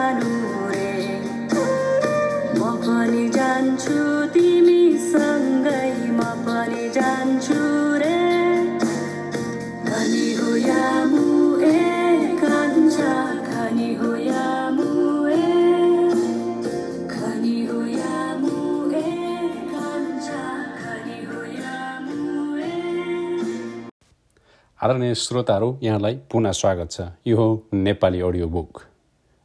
आदरणीय 24.80 25.14
श्रोताहरू 25.14 25.76
यहाँलाई 25.82 26.14
पुनः 26.32 26.52
स्वागत 26.52 26.90
छ। 26.90 27.00
यो 27.26 27.36
हो 27.36 27.46
नेपाली 27.74 28.20
अडियो 28.20 28.46
बुक 28.48 28.80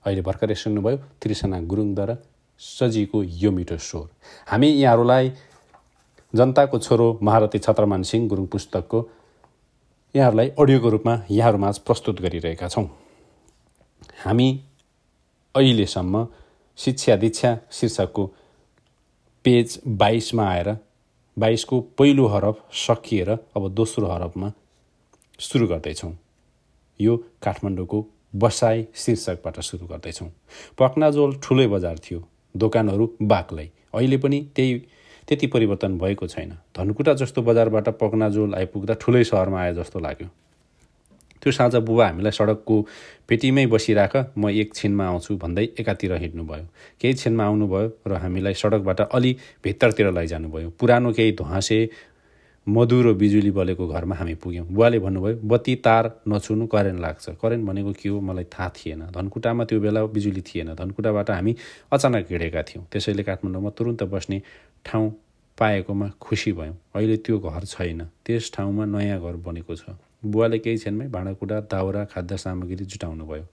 अहिले 0.05 0.21
भर्खरै 0.21 0.55
सुन्नुभयो 0.55 0.97
त्रिसना 1.21 1.59
गुरुङद्वारा 1.61 2.15
सजिएको 2.59 3.23
यो 3.43 3.51
मिठो 3.51 3.77
स्वर। 3.77 4.07
हामी 4.47 4.69
यहाँहरूलाई 4.69 5.31
जनताको 6.33 6.79
छोरो 6.79 7.07
महारथी 7.21 7.59
छत्रमान 7.59 8.03
सिंह 8.03 8.29
गुरुङ 8.29 8.45
पुस्तकको 8.47 9.03
यहाँहरूलाई 10.15 10.49
अडियोको 10.55 10.89
रूपमा 10.89 11.19
यहाँहरूमा 11.31 11.71
प्रस्तुत 11.85 12.21
गरिरहेका 12.21 12.67
छौँ। 12.69 12.87
हामी 14.23 14.49
अहिलेसम्म 15.55 16.27
शिक्षा 16.77 17.15
दीक्षा 17.15 17.57
शीर्षकको 17.71 18.25
पेज 19.45 19.81
बाइसमा 19.99 20.49
आएर 20.49 20.75
बाइसको 21.37 21.81
पहिलो 21.99 22.27
हरफ 22.27 22.69
सकिएर 22.87 23.29
अब 23.31 23.73
दोस्रो 23.75 24.07
हरफमा 24.07 24.51
सुरु 25.39 25.67
गर्दैछौँ। 25.67 26.13
यो 26.99 27.15
काठमाडौँको 27.43 28.05
बसाई 28.35 28.85
शीर्षकबाट 28.95 29.59
सुरु 29.59 29.85
गर्दैछौँ। 29.87 30.29
पक्नाजोल 30.79 31.35
ठुलै 31.43 31.67
बजार 31.67 31.97
थियो 31.99 32.19
दोकानहरू 32.55 33.05
बाक्लै। 33.21 33.69
अहिले 33.93 34.17
पनि 34.17 34.39
त्यही 34.55 34.79
त्यति 35.27 35.47
परिवर्तन 35.47 35.97
भएको 35.97 36.27
छैन। 36.27 36.51
धनकुटा 36.77 37.13
जस्तो 37.13 37.41
बजारबाट 37.41 37.89
पक्नाजोल 37.99 38.55
आइपुग्दा 38.55 38.93
ठुलै 38.93 39.23
सहरमा 39.23 39.61
आए 39.61 39.73
जस्तो 39.73 39.99
लाग्यो। 39.99 40.27
त्यो 41.41 41.51
साँझ 41.51 41.75
बुबा 41.75 42.07
हामीलाई 42.07 42.31
सडकको 42.31 42.75
पेटीमै 43.27 43.65
बसिराख 43.67 44.15
म 44.37 44.49
एक 44.49 44.73
छिनमा 44.73 45.05
आउँछु 45.05 45.37
भन्दै 45.37 45.65
एकातिर 45.79 46.13
हिँड्नुभयो। 46.13 46.65
केही 47.01 47.13
छिनमा 47.13 47.43
आउनुभयो 47.45 47.87
र 48.07 48.13
हामीलाई 48.23 48.53
सडकबाट 48.53 49.01
अलि 49.11 49.35
भित्तरतिर 49.63 50.11
लैजानुभयो। 50.11 50.69
पुरानो 50.79 51.11
केही 51.13 51.31
धुवासे 51.31 51.79
मधुरो 52.67 53.13
बिजुली 53.13 53.51
बलेको 53.51 53.87
घरमा 53.87 54.15
हामी 54.15 54.33
पुग्यौँ। 54.41 54.65
बुवाले 54.65 54.99
भन्नुभयो 54.99 55.35
बत्ती 55.43 55.75
तार 55.85 56.03
नछुनु 56.27 56.65
करेन्ट 56.67 56.99
लाग्छ। 56.99 57.29
करेन्ट 57.41 57.65
भनेको 57.65 57.91
के 57.93 58.09
हो 58.09 58.19
मलाई 58.21 58.43
थाहा 58.49 58.69
थिएन। 58.75 59.01
धनकुटामा 59.13 59.63
त्यो 59.69 59.79
बेला 59.79 60.05
बिजुली 60.05 60.41
थिएन। 60.41 60.73
धनकुटाबाट 60.73 61.29
हामी 61.31 61.55
अचानक 61.93 62.25
हिँडेका 62.31 62.61
थियौँ। 62.63 62.85
त्यसैले 62.91 63.23
काठमाडौँमा 63.23 63.69
तुरुन्त 63.77 64.03
बस्ने 64.09 64.41
ठाउँ 64.85 65.09
पाएकोमा 65.57 66.07
खुसी 66.21 66.51
भयौँ। 66.53 66.75
अहिले 66.95 67.17
त्यो 67.17 67.39
घर 67.39 67.63
छैन। 67.65 68.01
त्यस 68.25 68.51
ठाउँमा 68.53 68.85
नयाँ 68.85 69.19
घर 69.21 69.35
बनेको 69.45 69.75
छ। 69.75 69.93
बुवाले 70.25 70.57
केही 70.59 70.77
क्षणमै 70.77 71.07
भाँडाकुँडा 71.13 71.59
दाउरा 71.69 72.03
खाद्य 72.09 72.37
सामग्री 72.37 72.85
जुटाउनु 72.85 73.25
भयो 73.25 73.45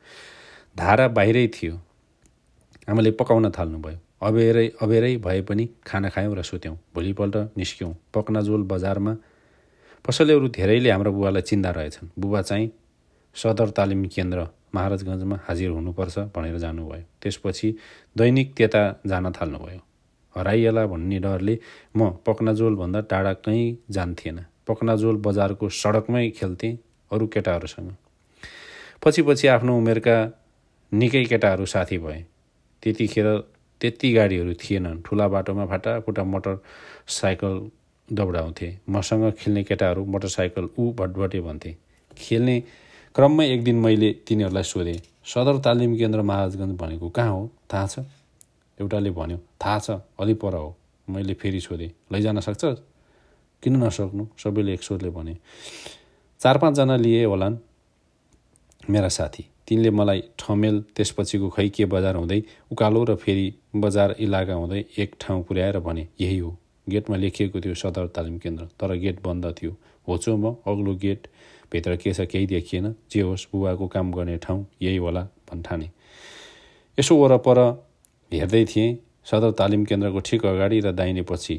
धारा 0.76 1.08
बाहिरै 1.08 1.46
थियो। 1.52 1.74
आमाले 2.88 3.10
पकाउन 3.20 3.50
थाल्नुभयो। 3.52 3.98
अबेरै 4.22 4.66
अबेरै 4.82 5.16
भए 5.16 5.40
पनि 5.42 5.64
खाना 5.86 6.08
खायौँ 6.08 6.34
र 6.36 6.42
सुत्यौँ। 6.42 6.76
भोलिपल्ट 6.94 7.36
निस्क्यौँ। 7.58 7.92
पक्नाजोल 8.14 8.62
बजारमा 8.62 9.12
पसलेहरू 10.04 10.48
धेरैले 10.48 10.90
हाम्रो 10.90 11.12
बुवालाई 11.12 11.42
चिन्दा 11.42 11.70
रहेछन्। 11.70 12.08
बुबा 12.18 12.40
चाहिँ 12.42 12.70
सदर 13.36 13.68
तालिम 13.70 14.04
केन्द्र 14.06 14.46
महाराजगञ्जमा 14.74 15.36
हाजिर 15.46 15.70
हुनुपर्छ 15.70 16.18
भनेर 16.34 16.58
जानुभयो। 16.58 17.02
त्यसपछि 17.22 17.68
दैनिक 18.16 18.54
त्यता 18.54 18.82
जान 19.06 19.32
थाल्नुभयो। 19.32 19.80
हराइएला 20.34 20.86
भन्ने 20.86 21.18
डरले 21.18 21.58
म 21.96 22.10
पक्नाजोलभन्दा 22.26 23.00
टाढा 23.10 23.32
कहीँ 23.44 23.66
जान्थेन। 23.90 24.38
पक्नाजोल 24.66 25.16
बजारको 25.16 25.68
सडकमै 25.68 26.28
खेल्थेँ 26.30 26.78
अरू 27.10 27.26
केटाहरूसँग। 27.26 27.90
पछि 29.02 29.22
पछि 29.22 29.46
आफ्नो 29.48 29.76
उमेरका 29.76 30.16
निकै 30.92 31.24
केटाहरू 31.24 31.66
साथी 31.66 31.98
भए। 31.98 32.24
त्यतिखेर 32.82 33.28
त्यति 33.82 34.12
गाडीहरू 34.12 34.52
थिएनन्। 34.54 35.00
ठुला 35.02 35.26
बाटोमा 35.28 35.64
फाटाफुटा 35.66 36.24
मोटरसाइकल 36.24 37.54
दौडाउँथे। 38.08 38.68
मसँग 38.88 39.30
खेल्ने 39.38 39.62
केटाहरू 39.64 40.04
मोटरसाइकल 40.06 40.68
ऊ 40.78 40.92
भटभटे 40.94 41.40
भन्थे। 41.40 41.76
खेल्ने 42.16 42.56
क्रममै 43.14 43.46
एक 43.48 43.64
दिन 43.64 43.76
मैले 43.76 44.10
तिनीहरूलाई 44.26 44.62
सोधेँ 44.64 44.98
सदर 45.26 45.58
तालिम 45.64 45.96
केन्द्र 45.96 46.22
महाराजगञ्ज 46.22 46.76
भनेको 46.76 47.08
कहाँ 47.10 47.30
हो? 47.30 47.50
थाहा 47.72 47.86
छ? 47.86 47.98
एउटाले 48.78 49.10
भन्यो 49.10 49.38
थाहा 49.60 49.78
छ 49.78 49.90
अलि 50.20 50.34
पर 50.34 50.54
हो। 50.54 50.76
मैले 51.08 51.34
फेरि 51.34 51.60
सोधेँ 51.60 51.90
लैजान 52.12 52.40
सक्छ 52.40 52.64
किन 53.62 53.76
नसक्नु? 53.84 54.26
सबैले 54.38 54.72
एक 54.74 54.82
स्वरले 54.82 55.10
भने 55.10 55.36
चार 56.40 56.58
पाँचजना 56.58 56.96
लिए 56.96 57.24
होलान् 57.24 57.56
मेरा 58.90 59.08
साथी। 59.08 59.44
तिनले 59.72 59.90
मलाई 59.90 60.20
ठमेल 60.38 60.76
त्यसपछिको 60.96 61.48
खै 61.48 61.68
के 61.72 61.84
बजार 61.88 62.16
हुँदै 62.16 62.40
उकालो 62.72 63.02
र 63.08 63.14
फेरि 63.16 63.46
बजार 63.80 64.14
इलाका 64.20 64.54
हुँदै 64.54 64.80
एक 65.00 65.14
ठाउँ 65.20 65.42
पुर्याएर 65.48 65.78
भने 65.80 66.04
यही 66.20 66.38
हो। 66.38 66.50
गेटमा 66.86 67.16
लेखिएको 67.16 67.60
थियो 67.64 67.74
सदर 67.80 68.06
तालिम 68.12 68.36
केन्द्र 68.38 68.64
तर 68.76 68.92
गेट 69.00 69.22
बन्द 69.24 69.44
थियो। 69.56 69.72
होचो 70.08 70.36
म 70.36 70.52
अग्लो 70.68 70.94
गेट 71.00 71.26
भित्र 71.72 71.96
के 71.96 72.12
छ 72.12 72.28
केही 72.28 72.46
देखिएन। 72.46 72.94
जे 73.08 73.20
होस् 73.22 73.46
बुवाको 73.52 73.86
काम 73.88 74.12
गर्ने 74.12 74.36
ठाउँ 74.44 74.66
यही 74.82 74.96
होला 75.00 75.22
भन्ठाने। 75.48 75.88
यसो 76.98 77.16
वरपर 77.16 77.58
हेर्दै 78.32 78.64
थिएँ 78.68 78.96
सदर 79.24 79.50
तालिम 79.56 79.84
केन्द्रको 79.88 80.20
ठिक 80.20 80.46
अगाडि 80.46 80.80
र 80.80 80.92
दाहिने 80.92 81.22
पछि 81.24 81.56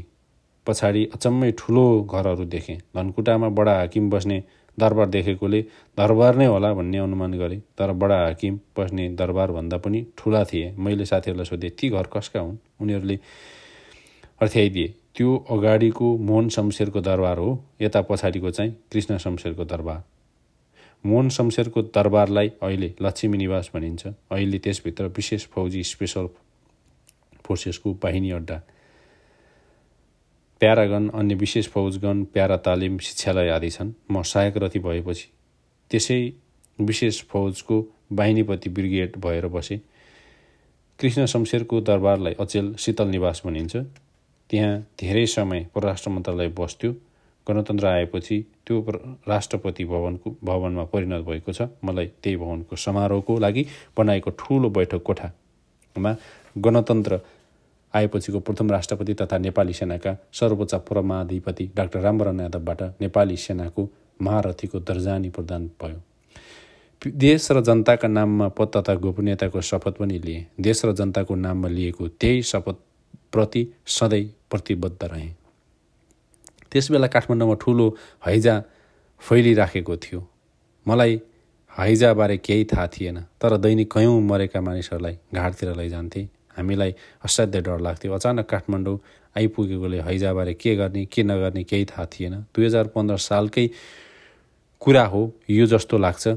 पछाडि 0.68 1.06
अचम्मै 1.16 1.52
ठुलो 1.58 1.86
घरहरू 2.06 2.46
देखेँ। 2.46 2.78
धनकुटामा 2.96 3.50
बडा 3.58 3.74
हाकिम 3.78 4.10
बस्ने 4.10 4.38
दरबार 4.78 5.08
देखेकोले 5.08 5.62
दरबार 5.98 6.36
नै 6.36 6.46
होला 6.46 6.74
भन्ने 6.74 6.98
अनुमान 6.98 7.34
गरेँ। 7.40 7.60
तर 7.78 7.92
बडा 7.94 8.18
हाकिम 8.24 8.60
बस्ने 8.78 9.08
दरबारभन्दा 9.16 9.78
पनि 9.78 10.06
ठुला 10.18 10.44
थिए। 10.44 10.74
मैले 10.78 11.06
साथीहरूलाई 11.06 11.46
सोधेँ 11.46 11.70
ती 11.70 11.90
घर 11.90 12.08
कसका 12.14 12.40
हुन्? 12.40 12.58
उनीहरूले 12.82 13.20
अर्थ्याइदिए 14.42 14.94
त्यो 15.16 15.36
अगाडिको 15.52 16.18
मोहन 16.18 16.50
शमशेरको 16.50 17.02
दरबार 17.02 17.38
हो। 17.38 17.50
यता 17.82 18.02
पछाडिको 18.02 18.50
चाहिँ 18.50 18.72
कृष्ण 18.92 19.18
शमशेरको 19.18 19.64
दरबार। 19.66 20.04
मोहन 21.04 21.30
शमशेरको 21.30 21.82
दरबारलाई 21.94 22.52
अहिले 22.64 22.94
लक्ष्मी 23.02 23.38
निवास 23.38 23.70
भनिन्छ। 23.74 24.08
अहिले 24.08 24.60
त्यसभित्र 24.60 25.06
विशेष 25.16 25.46
फौजी 25.54 25.84
स्पेसल 25.84 26.28
फोर्सेसको 27.46 27.94
बाहिनी 28.04 28.32
अड्डा 28.32 28.62
प्यारागन 30.64 31.08
अन्य 31.10 31.36
विशेष 31.36 31.68
फौजगण 31.68 32.24
प्यारा 32.34 32.58
तालिम 32.58 32.98
शिक्षालय 32.98 33.50
आदि 33.50 33.70
छन्। 33.70 33.92
म 34.12 34.22
सहायक 34.24 34.58
रथी 34.58 34.80
भएपछि 34.80 35.28
त्यसै 35.92 36.20
विशेष 36.80 37.22
फौजको 37.32 37.80
बाहिनीपति 38.12 38.70
ब्रिगेड 38.70 39.18
भएर 39.20 39.48
बसे। 39.48 39.78
कृष्ण 41.00 41.26
शमशेरको 41.26 41.82
दरबारलाई 41.82 42.34
अचेल 42.40 42.74
शीतल 42.80 43.08
निवास 43.08 43.42
भनिन्छ। 43.46 43.76
त्यहाँ 44.50 44.80
धेरै 45.00 45.26
समय 45.28 45.68
परराष्ट्र 45.76 46.10
मन्त्रालय 46.12 46.48
बस्थ्यो। 46.60 46.92
गणतन्त्र 47.48 47.88
आएपछि 47.88 48.40
त्यो 48.66 48.80
राष्ट्रपति 49.28 49.86
भवनको 49.86 50.36
भवनमा 50.44 50.84
परिणत 50.88 51.26
भएको 51.28 51.52
छ। 51.52 51.68
मलाई 51.84 52.08
त्यही 52.24 52.38
भवनको 52.38 52.76
समारोहको 52.76 53.38
लागि 53.40 53.66
बनाएको 53.98 54.30
ठुलो 54.40 54.70
बैठक 54.70 55.04
कोठामा 55.04 56.16
गणतन्त्र 56.56 57.20
आएपछिको 57.94 58.40
प्रथम 58.40 58.72
राष्ट्रपति 58.72 59.14
तथा 59.14 59.38
नेपाली 59.38 59.74
सेनाका 59.74 60.16
सर्वोच्च 60.34 60.74
परमाधिपति 60.90 61.70
डाक्टर 61.76 62.00
रामवरण 62.00 62.40
यादवबाट 62.40 62.82
नेपाली 63.02 63.38
सेनाको 63.38 63.90
महारथीको 64.22 64.80
दर्जानी 64.82 65.30
प्रदान 65.30 65.70
भयो। 65.82 66.02
देश 67.02 67.52
र 67.52 67.62
जनताका 67.62 68.08
नाममा 68.08 68.48
पद 68.50 68.72
तथा 68.76 68.94
गोपनीयताको 68.96 69.62
शपथ 69.62 69.98
पनि 70.00 70.20
लिए। 70.20 70.46
देश 70.60 70.86
र 70.86 70.94
जनताको 70.94 71.36
नाममा 71.36 71.68
लिएको 71.68 72.08
त्यही 72.10 72.42
शपथप्रति 72.44 73.68
सधैँ 73.88 74.24
प्रतिबद्ध 74.52 75.04
रहे। 75.04 75.30
त्यसबेला 76.72 77.08
काठमाडौँमा 77.08 77.56
ठुलो 77.62 77.88
हैजा 78.26 78.62
फैलिराखेको 79.22 79.98
थियो। 79.98 80.28
मलाई 80.86 81.22
हैजाबारे 81.74 82.38
केही 82.38 82.66
थाहा 82.66 82.88
थिएन 82.88 83.20
तर 83.42 83.58
दैनिक 83.58 83.92
कयौँ 83.94 84.22
मरेका 84.22 84.62
मानिसहरूलाई 84.62 85.18
घाटतिर 85.34 85.76
लैजान्थे। 85.76 86.28
हामीलाई 86.58 86.94
असाध्य 87.26 87.62
डर 87.62 87.80
लाग्थ्यो। 87.80 88.14
अचानक 88.14 88.46
काठमाडौँ 88.50 88.98
आइपुगेकोले 89.36 90.00
हैजाबारे 90.02 90.54
के 90.54 90.76
गर्ने 90.76 91.06
के 91.06 91.24
नगर्ने 91.24 91.64
केही 91.64 91.86
थाहा 91.86 92.06
थिएन। 92.06 92.34
दुई 92.56 92.66
हजार 92.66 92.88
पन्ध्र 92.96 93.18
सालकै 93.18 93.70
कुरा 94.82 95.06
हो 95.06 95.22
यो 95.50 95.66
जस्तो 95.66 95.98
लाग्छ। 95.98 96.28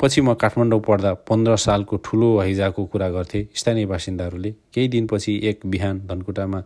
पछि 0.00 0.20
म 0.20 0.34
काठमाडौँ 0.34 0.80
पढ्दा 0.80 1.12
पन्ध्र 1.28 1.56
सालको 1.56 1.96
ठुलो 2.04 2.28
हैजाको 2.38 2.84
कुरा 2.92 3.08
गर्थे 3.10 3.46
स्थानीय 3.54 3.86
बासिन्दाहरूले। 3.86 4.50
केही 4.74 4.88
दिनपछि 4.88 5.40
एक 5.48 5.60
बिहान 5.66 6.06
धनकुटामा 6.06 6.62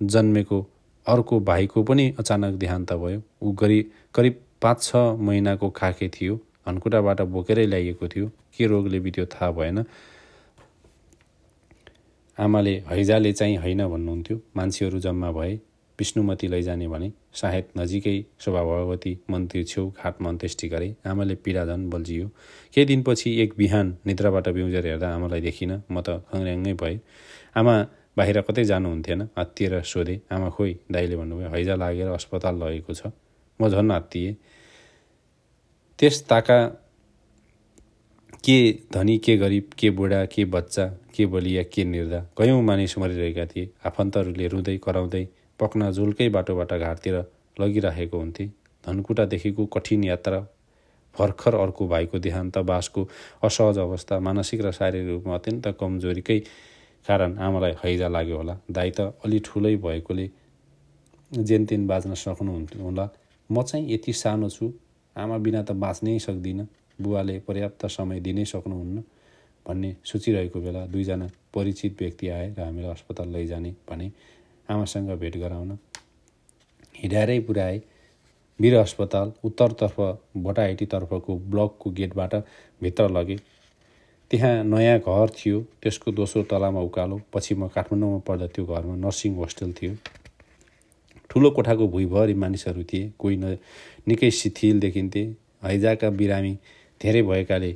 जन्मेको 0.00 0.58
अर्को 1.06 1.38
भाइको 1.40 1.82
पनि 1.82 2.04
अचानक 2.18 2.54
देहान्त 2.60 2.92
भयो। 2.92 3.22
ऊ 3.42 3.52
गरी 3.52 3.80
करिब 4.14 4.40
पाँच 4.62 4.82
छ 4.82 4.96
महिनाको 4.96 5.70
खाके 5.70 6.08
थियो। 6.08 6.36
धनकुटाबाट 6.66 7.20
बोकेरै 7.32 7.66
ल्याइएको 7.66 8.08
थियो। 8.08 8.28
के 8.56 8.66
रोगले 8.66 9.00
बित्यो 9.00 9.24
थाहा 9.26 9.50
भएन। 9.50 9.84
आमाले 12.38 12.74
हैजाले 12.88 13.32
चाहिँ 13.32 13.56
होइन 13.56 13.86
भन्नुहुन्थ्यो। 13.88 14.36
मान्छेहरू 14.56 14.98
जम्मा 14.98 15.30
भए 15.32 15.54
विष्णुमती 15.98 16.48
लैजाने 16.48 16.88
भने 16.88 17.08
सायद 17.32 17.64
नजिकै 17.78 18.16
शोभाभगवती 18.44 19.12
मन्दिर 19.30 19.64
छेउ 19.64 19.84
घाटमा 19.96 20.28
अन्त्येष्टि 20.28 20.68
गरे। 20.68 20.88
आमाले 21.08 21.34
पीडा 21.44 21.64
झन् 21.64 21.88
बल्झियो। 21.90 22.26
केही 22.74 22.86
दिनपछि 22.86 23.30
एक 23.42 23.54
बिहान 23.56 23.96
निद्राबाट 24.06 24.48
बिउजेर 24.56 24.86
हेर्दा 24.86 25.08
आमालाई 25.16 25.40
देखिनँ 25.40 25.82
म 25.90 26.00
त 26.04 26.20
खङ्ग्याङ्गै 26.28 26.74
भएँ। 26.82 26.98
आमा 27.56 27.74
बाहिर 28.16 28.40
कतै 28.48 28.64
जानुहुन्थेन। 28.64 29.20
हत्तिएर 29.38 29.80
सोधेँ 29.82 30.18
आमा 30.34 30.48
खोइ 30.56 30.72
दाइले 30.92 31.16
भन्नुभयो 31.16 31.48
हैजा 31.56 31.74
लागेर 31.80 32.08
अस्पताल 32.12 32.54
लगेको 32.62 32.92
छ। 32.92 33.12
म 33.60 33.68
झन् 33.72 33.92
हत्तिएँ 33.92 34.34
त्यस 35.98 36.16
ताका 36.28 36.58
के 38.46 38.58
धनी 38.92 39.16
के 39.18 39.36
गरिब 39.36 39.70
के 39.78 39.90
बुढा 39.90 40.24
के 40.32 40.44
बच्चा 40.44 40.84
के 41.14 41.24
बलिया 41.26 41.62
के 41.74 41.84
निर्धा 41.84 42.18
कयौँ 42.38 42.60
मानिस 42.62 42.96
मरिरहेका 42.98 43.46
थिए। 43.46 43.70
आफन्तहरूले 43.86 44.46
रुँदै 44.48 44.76
कराउँदै 44.84 45.26
पक्ना 45.60 45.90
झुल्कै 45.90 46.28
बाटोबाट 46.36 46.72
घाटतिर 46.72 47.14
लगिरहेको 47.60 48.18
हुन्थे। 48.18 48.46
धनकुटादेखिको 48.84 49.66
कठिन 49.74 50.04
यात्रा 50.04 50.38
भर्खर 51.16 51.54
अर्को 51.54 51.88
भाइको 51.88 52.18
देहान्त 52.18 52.58
बासको 52.70 53.08
असहज 53.44 53.78
अवस्था 53.78 54.18
मानसिक 54.20 54.60
र 54.64 54.72
शारीरिक 54.78 55.08
रूपमा 55.08 55.34
अत्यन्त 55.34 55.66
कमजोरीकै 55.80 56.38
कारण 57.06 57.38
आमालाई 57.38 57.74
हैजा 57.84 58.08
लाग्यो 58.08 58.36
होला। 58.36 58.58
दाइ 58.70 58.90
त 58.90 59.10
अलि 59.24 59.38
ठुलै 59.44 59.76
भएकोले 59.82 60.30
जेनतेन 61.32 61.86
बाँच्न 61.86 62.14
सक्नुहुन्थ्यो 62.14 62.82
होला। 62.82 63.08
म 63.50 63.62
चाहिँ 63.62 63.92
यति 63.92 64.12
सानो 64.22 64.48
छु। 64.48 64.72
आमा 65.16 65.36
बिना 65.38 65.62
त 65.62 65.72
बाँच्नै 65.82 66.18
सक्दिनँ। 66.18 66.66
बुवाले 66.98 67.38
पर्याप्त 67.48 67.86
समय 67.88 68.20
दिनै 68.20 68.44
सक्नुहुन्न 68.44 69.02
भन्ने 69.66 69.94
सोचिरहेको 70.04 70.60
बेला 70.60 70.84
दुईजना 70.86 71.26
परिचित 71.54 72.00
व्यक्ति 72.00 72.28
आए 72.28 72.54
र 72.58 72.60
हामीलाई 72.60 72.90
अस्पताल 72.90 73.28
लैजाने 73.28 73.74
भने 73.88 74.10
आमासँग 74.68 75.10
भेट 75.20 75.36
गराउन 75.36 75.78
हिँडाएरै 76.94 77.38
पुऱ्याए 77.48 77.80
वीर 78.60 78.74
अस्पताल 78.76 79.32
उत्तरतर्फ 79.44 79.96
बटाइटीतर्फको 80.44 81.36
ब्लकको 81.52 81.90
गेटबाट 81.90 82.34
भित्र 82.82 83.08
लगे। 83.10 83.36
त्यहाँ 84.30 84.62
नयाँ 84.64 84.98
घर 84.98 85.30
थियो 85.38 85.60
त्यसको 85.82 86.12
दोस्रो 86.12 86.42
तलामा 86.50 86.80
उकालो 86.80 87.20
पछि 87.32 87.54
म 87.54 87.68
काठमाडौँमा 87.74 88.18
पढ्दा 88.26 88.46
त्यो 88.54 88.64
घरमा 88.66 88.94
नर्सिङ 88.96 89.34
होस्टेल 89.34 89.72
थियो। 89.72 89.94
ठुलो 91.30 91.50
कोठाको 91.50 91.88
भुइँभरि 91.88 92.34
मानिसहरू 92.34 92.84
थिए 92.84 93.12
कोही 93.18 93.36
न 93.36 93.56
निकै 94.08 94.30
शिथिल 94.30 94.80
देखिन्थे। 94.80 95.22
हैजाका 95.64 96.10
बिरामी 96.10 96.56
धेरै 97.00 97.22
भएकाले 97.22 97.72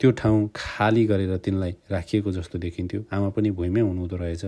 त्यो 0.00 0.10
ठाउँ 0.10 0.50
खाली 0.56 1.04
गरेर 1.06 1.36
तिनलाई 1.36 1.72
राखिएको 1.90 2.32
जस्तो 2.32 2.58
देखिन्थ्यो। 2.58 3.04
आमा 3.12 3.28
पनि 3.36 3.50
भुइँमै 3.50 3.80
हुनुहुँदो 3.80 4.16
रहेछ। 4.16 4.44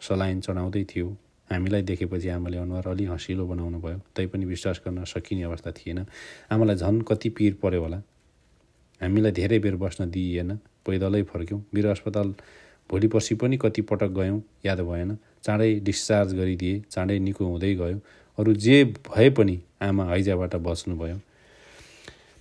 सलाइन 0.00 0.40
चढाउँदै 0.40 0.84
थियो। 0.84 1.08
हामीलाई 1.50 1.82
देखेपछि 1.82 2.28
आमाले 2.28 2.56
अनुहार 2.58 2.88
अलि 2.88 3.04
हँसिलो 3.04 3.46
बनाउनु 3.46 3.78
भयो। 3.80 4.00
तैपनि 4.16 4.44
विश्वास 4.44 4.80
गर्न 4.86 5.04
सकिने 5.04 5.42
अवस्था 5.42 5.70
थिएन। 5.70 6.06
आमालाई 6.52 6.76
झन् 6.76 7.02
कति 7.02 7.28
पिर 7.30 7.54
पर्यो 7.62 7.82
होला। 7.82 8.02
हामीलाई 9.00 9.32
धेरै 9.32 9.58
बेर 9.58 9.76
बस्न 9.76 10.10
दिइएन। 10.10 10.58
पैदलै 10.86 11.22
फर्क्यौँ। 11.22 11.60
वीर 11.74 11.86
अस्पताल 11.86 12.34
भोलि 12.90 13.08
पर्सि 13.08 13.34
पनि 13.34 13.56
कति 13.56 13.82
पटक 13.82 14.10
गयौँ। 14.18 14.42
याद 14.66 14.80
भएन। 14.80 15.16
चाँडै 15.44 15.74
डिस्चार्ज 15.80 16.34
गरिदिए। 16.34 16.82
चाँडै 16.90 17.18
निको 17.18 17.44
हुँदै 17.44 17.74
गयो। 17.74 18.00
अरू 18.38 18.52
जे 18.54 18.84
भए 18.84 19.30
पनि 19.30 19.60
आमा 19.82 20.04
हैजाबाट 20.10 20.54
बच्नुभयो। 20.56 21.16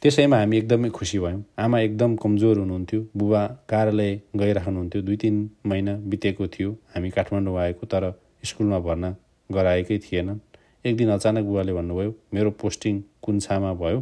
त्यसैमा 0.08 0.38
हामी 0.40 0.58
एकदमै 0.58 0.90
खुसी 0.90 1.20
भयौँ। 1.20 1.44
आमा 1.60 1.80
एकदम 1.80 2.16
कमजोर 2.16 2.58
हुनुहुन्थ्यो। 2.58 3.00
बुबा 3.20 3.42
कार्यालय 3.70 4.12
गइराख्नुहुन्थ्यो 4.40 5.02
दुई 5.02 5.18
तिन 5.24 5.36
महिना 5.68 5.94
बितेको 6.10 6.48
थियो। 6.48 6.70
हामी 6.94 7.10
काठमाडौँ 7.12 7.56
आएको 7.60 7.86
तर 7.92 8.04
स्कुलमा 8.44 8.80
भर्ना 8.80 9.10
गराएकै 9.50 9.98
थिएनन्। 10.00 10.40
एक 10.86 10.96
दिन 10.98 11.10
अचानक 11.12 11.44
बुवाले 11.44 11.74
भन्नुभयो 11.74 12.14
मेरो 12.34 12.52
पोस्टिङ 12.62 13.02
कुन्छामा 13.22 13.74
भयो। 13.74 14.00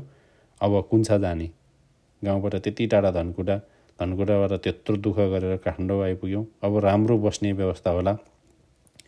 अब 0.61 0.81
कुन्छा 0.91 1.17
जाने। 1.17 1.49
गाउँबाट 2.21 2.55
त्यति 2.55 2.87
टाढा 2.87 3.11
धनकुटा 3.11 3.57
धनकुटाबाट 3.99 4.53
त्यत्रो 4.63 4.97
दुःख 4.97 5.17
गरेर 5.33 5.57
काठमाडौँ 5.65 6.01
आइपुग्यौँ। 6.03 6.45
अब 6.63 6.77
राम्रो 6.85 7.17
बस्ने 7.17 7.53
व्यवस्था 7.53 7.91
होला। 7.91 8.17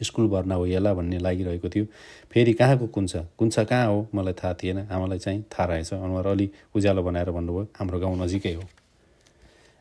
स्कुल 0.04 0.28
भर्ना 0.28 0.56
होला 0.56 0.94
भन्ने 0.94 1.18
लागिरहेको 1.20 1.70
थियो। 1.70 1.86
फेरि 2.32 2.54
कहाँको 2.54 2.88
कुन्छ 2.88 3.16
कुन्छ 3.38 3.60
कहाँ 3.60 3.88
हो? 3.88 4.08
मलाई 4.16 4.34
थाहा 4.34 4.54
थिएन। 4.54 4.80
आमालाई 4.88 5.20
चाहिँ 5.20 5.42
थाहा 5.44 5.66
रहेछ। 5.66 5.94
अनुहार 5.94 6.28
अलि 6.28 6.50
उज्यालो 6.76 7.04
बनाएर 7.04 7.32
भन्नुभयो 7.32 7.68
हाम्रो 7.80 8.00
गाउँ 8.00 8.18
नजिकै 8.18 8.54
हो। 8.54 8.64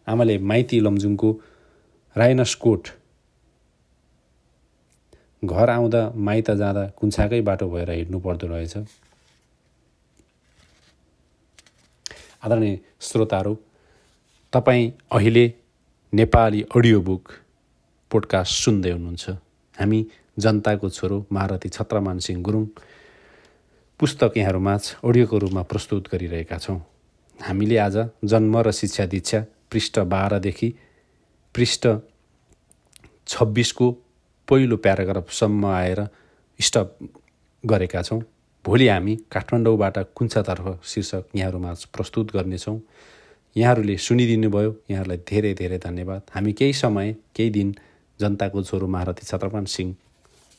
आमाले 0.07 0.38
माइती 0.38 0.81
लमजुङको 0.81 1.31
राइनसकोट 2.16 2.88
घर 5.44 5.70
आउँदा 5.70 6.00
माइत 6.16 6.50
जाँदा 6.50 6.87
कुन्छाकै 6.96 7.40
बाटो 7.40 7.68
भएर 7.70 7.90
हिँड्नु 7.90 8.18
पर्दो 8.20 8.46
रहेछ। 8.46 8.76
आदरणीय 12.44 12.79
श्रोताहरू 13.00 13.57
तपाईँ 14.52 14.92
अहिले 15.12 15.52
नेपाली 16.12 16.62
अडियो 16.76 17.00
बुक 17.00 17.33
पोडकास्ट 18.11 18.64
सुन्दै 18.64 18.90
हुनुहुन्छ। 18.90 19.45
हामी 19.79 20.07
जनताको 20.39 20.89
छोरो 20.91 21.27
महारथी 21.33 21.69
छत्रमान 21.69 22.19
सिंह 22.19 22.43
गुरुङ 22.43 22.65
पुस्तक 24.01 24.33
यहाँहरूमाझ 24.37 24.83
अडियोको 25.05 25.39
रूपमा 25.39 25.62
प्रस्तुत 25.62 26.09
गरिरहेका 26.12 26.59
छौँ। 26.59 26.81
हामीले 27.39 27.77
आज 27.79 27.97
जन्म 28.25 28.57
र 28.59 28.73
शिक्षा 28.73 29.07
दीक्षा 29.07 29.41
पृष्ठ 29.71 29.99
बाह्रदेखि 30.12 30.69
पृष्ठ 31.55 31.89
छब्बिसको 33.29 33.91
पहिलो 34.49 34.77
प्याराग्राफसम्म 34.77 35.67
आएर 35.67 36.01
स्टप 36.61 36.99
गरेका 37.65 38.03
छौँ। 38.03 38.21
भोलि 38.65 38.89
हामी 38.89 39.17
काठमाडौँबाट 39.33 39.99
कुन्छातर्फ 40.15 40.67
शीर्षक 40.85 41.25
यहाँहरूमाझ 41.37 41.85
प्रस्तुत 41.85 42.33
गर्नेछौँ। 42.33 42.79
यहाँहरूले 43.57 43.97
सुनिदिनु 43.97 44.51
भयो 44.51 44.71
यहाँहरूलाई 44.91 45.19
धेरै 45.29 45.53
धेरै 45.55 45.79
धन्यवाद। 45.79 46.23
हामी 46.35 46.53
केही 46.53 46.73
समय 46.73 47.15
केही 47.35 47.51
दिन 47.51 47.75
जनताको 48.20 48.62
छोरो 48.62 48.87
महारथी 48.87 49.26
छत्रपान 49.26 49.64
सिंह 49.64 49.94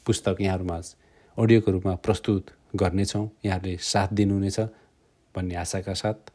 पुस्तक 0.06 0.38
यहाँहरूमा 0.42 0.78
अडियोको 1.38 1.72
रूपमा 1.72 1.96
प्रस्तुत 1.96 2.52
गर्नेछौँ। 2.76 3.30
यहाँहरूले 3.46 3.78
साथ 3.78 4.08
दिनुहुनेछ 4.14 4.60
भन्ने 5.36 5.56
आशाका 5.56 5.94
साथ 5.94 6.32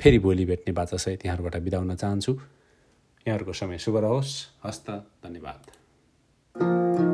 फेरि 0.00 0.18
भोलि 0.18 0.44
भेट्ने 0.44 0.72
बाचासहित 0.74 1.26
यहाँहरूबाट 1.26 1.56
बिदा 1.62 1.78
हुन 1.78 1.94
चाहन्छु। 1.96 2.32
यहाँहरूको 3.26 3.52
समय 3.52 3.78
शुभ 3.78 3.96
रहोस्। 3.96 4.32
हस्त 4.64 4.90
धन्यवाद। 5.24 7.13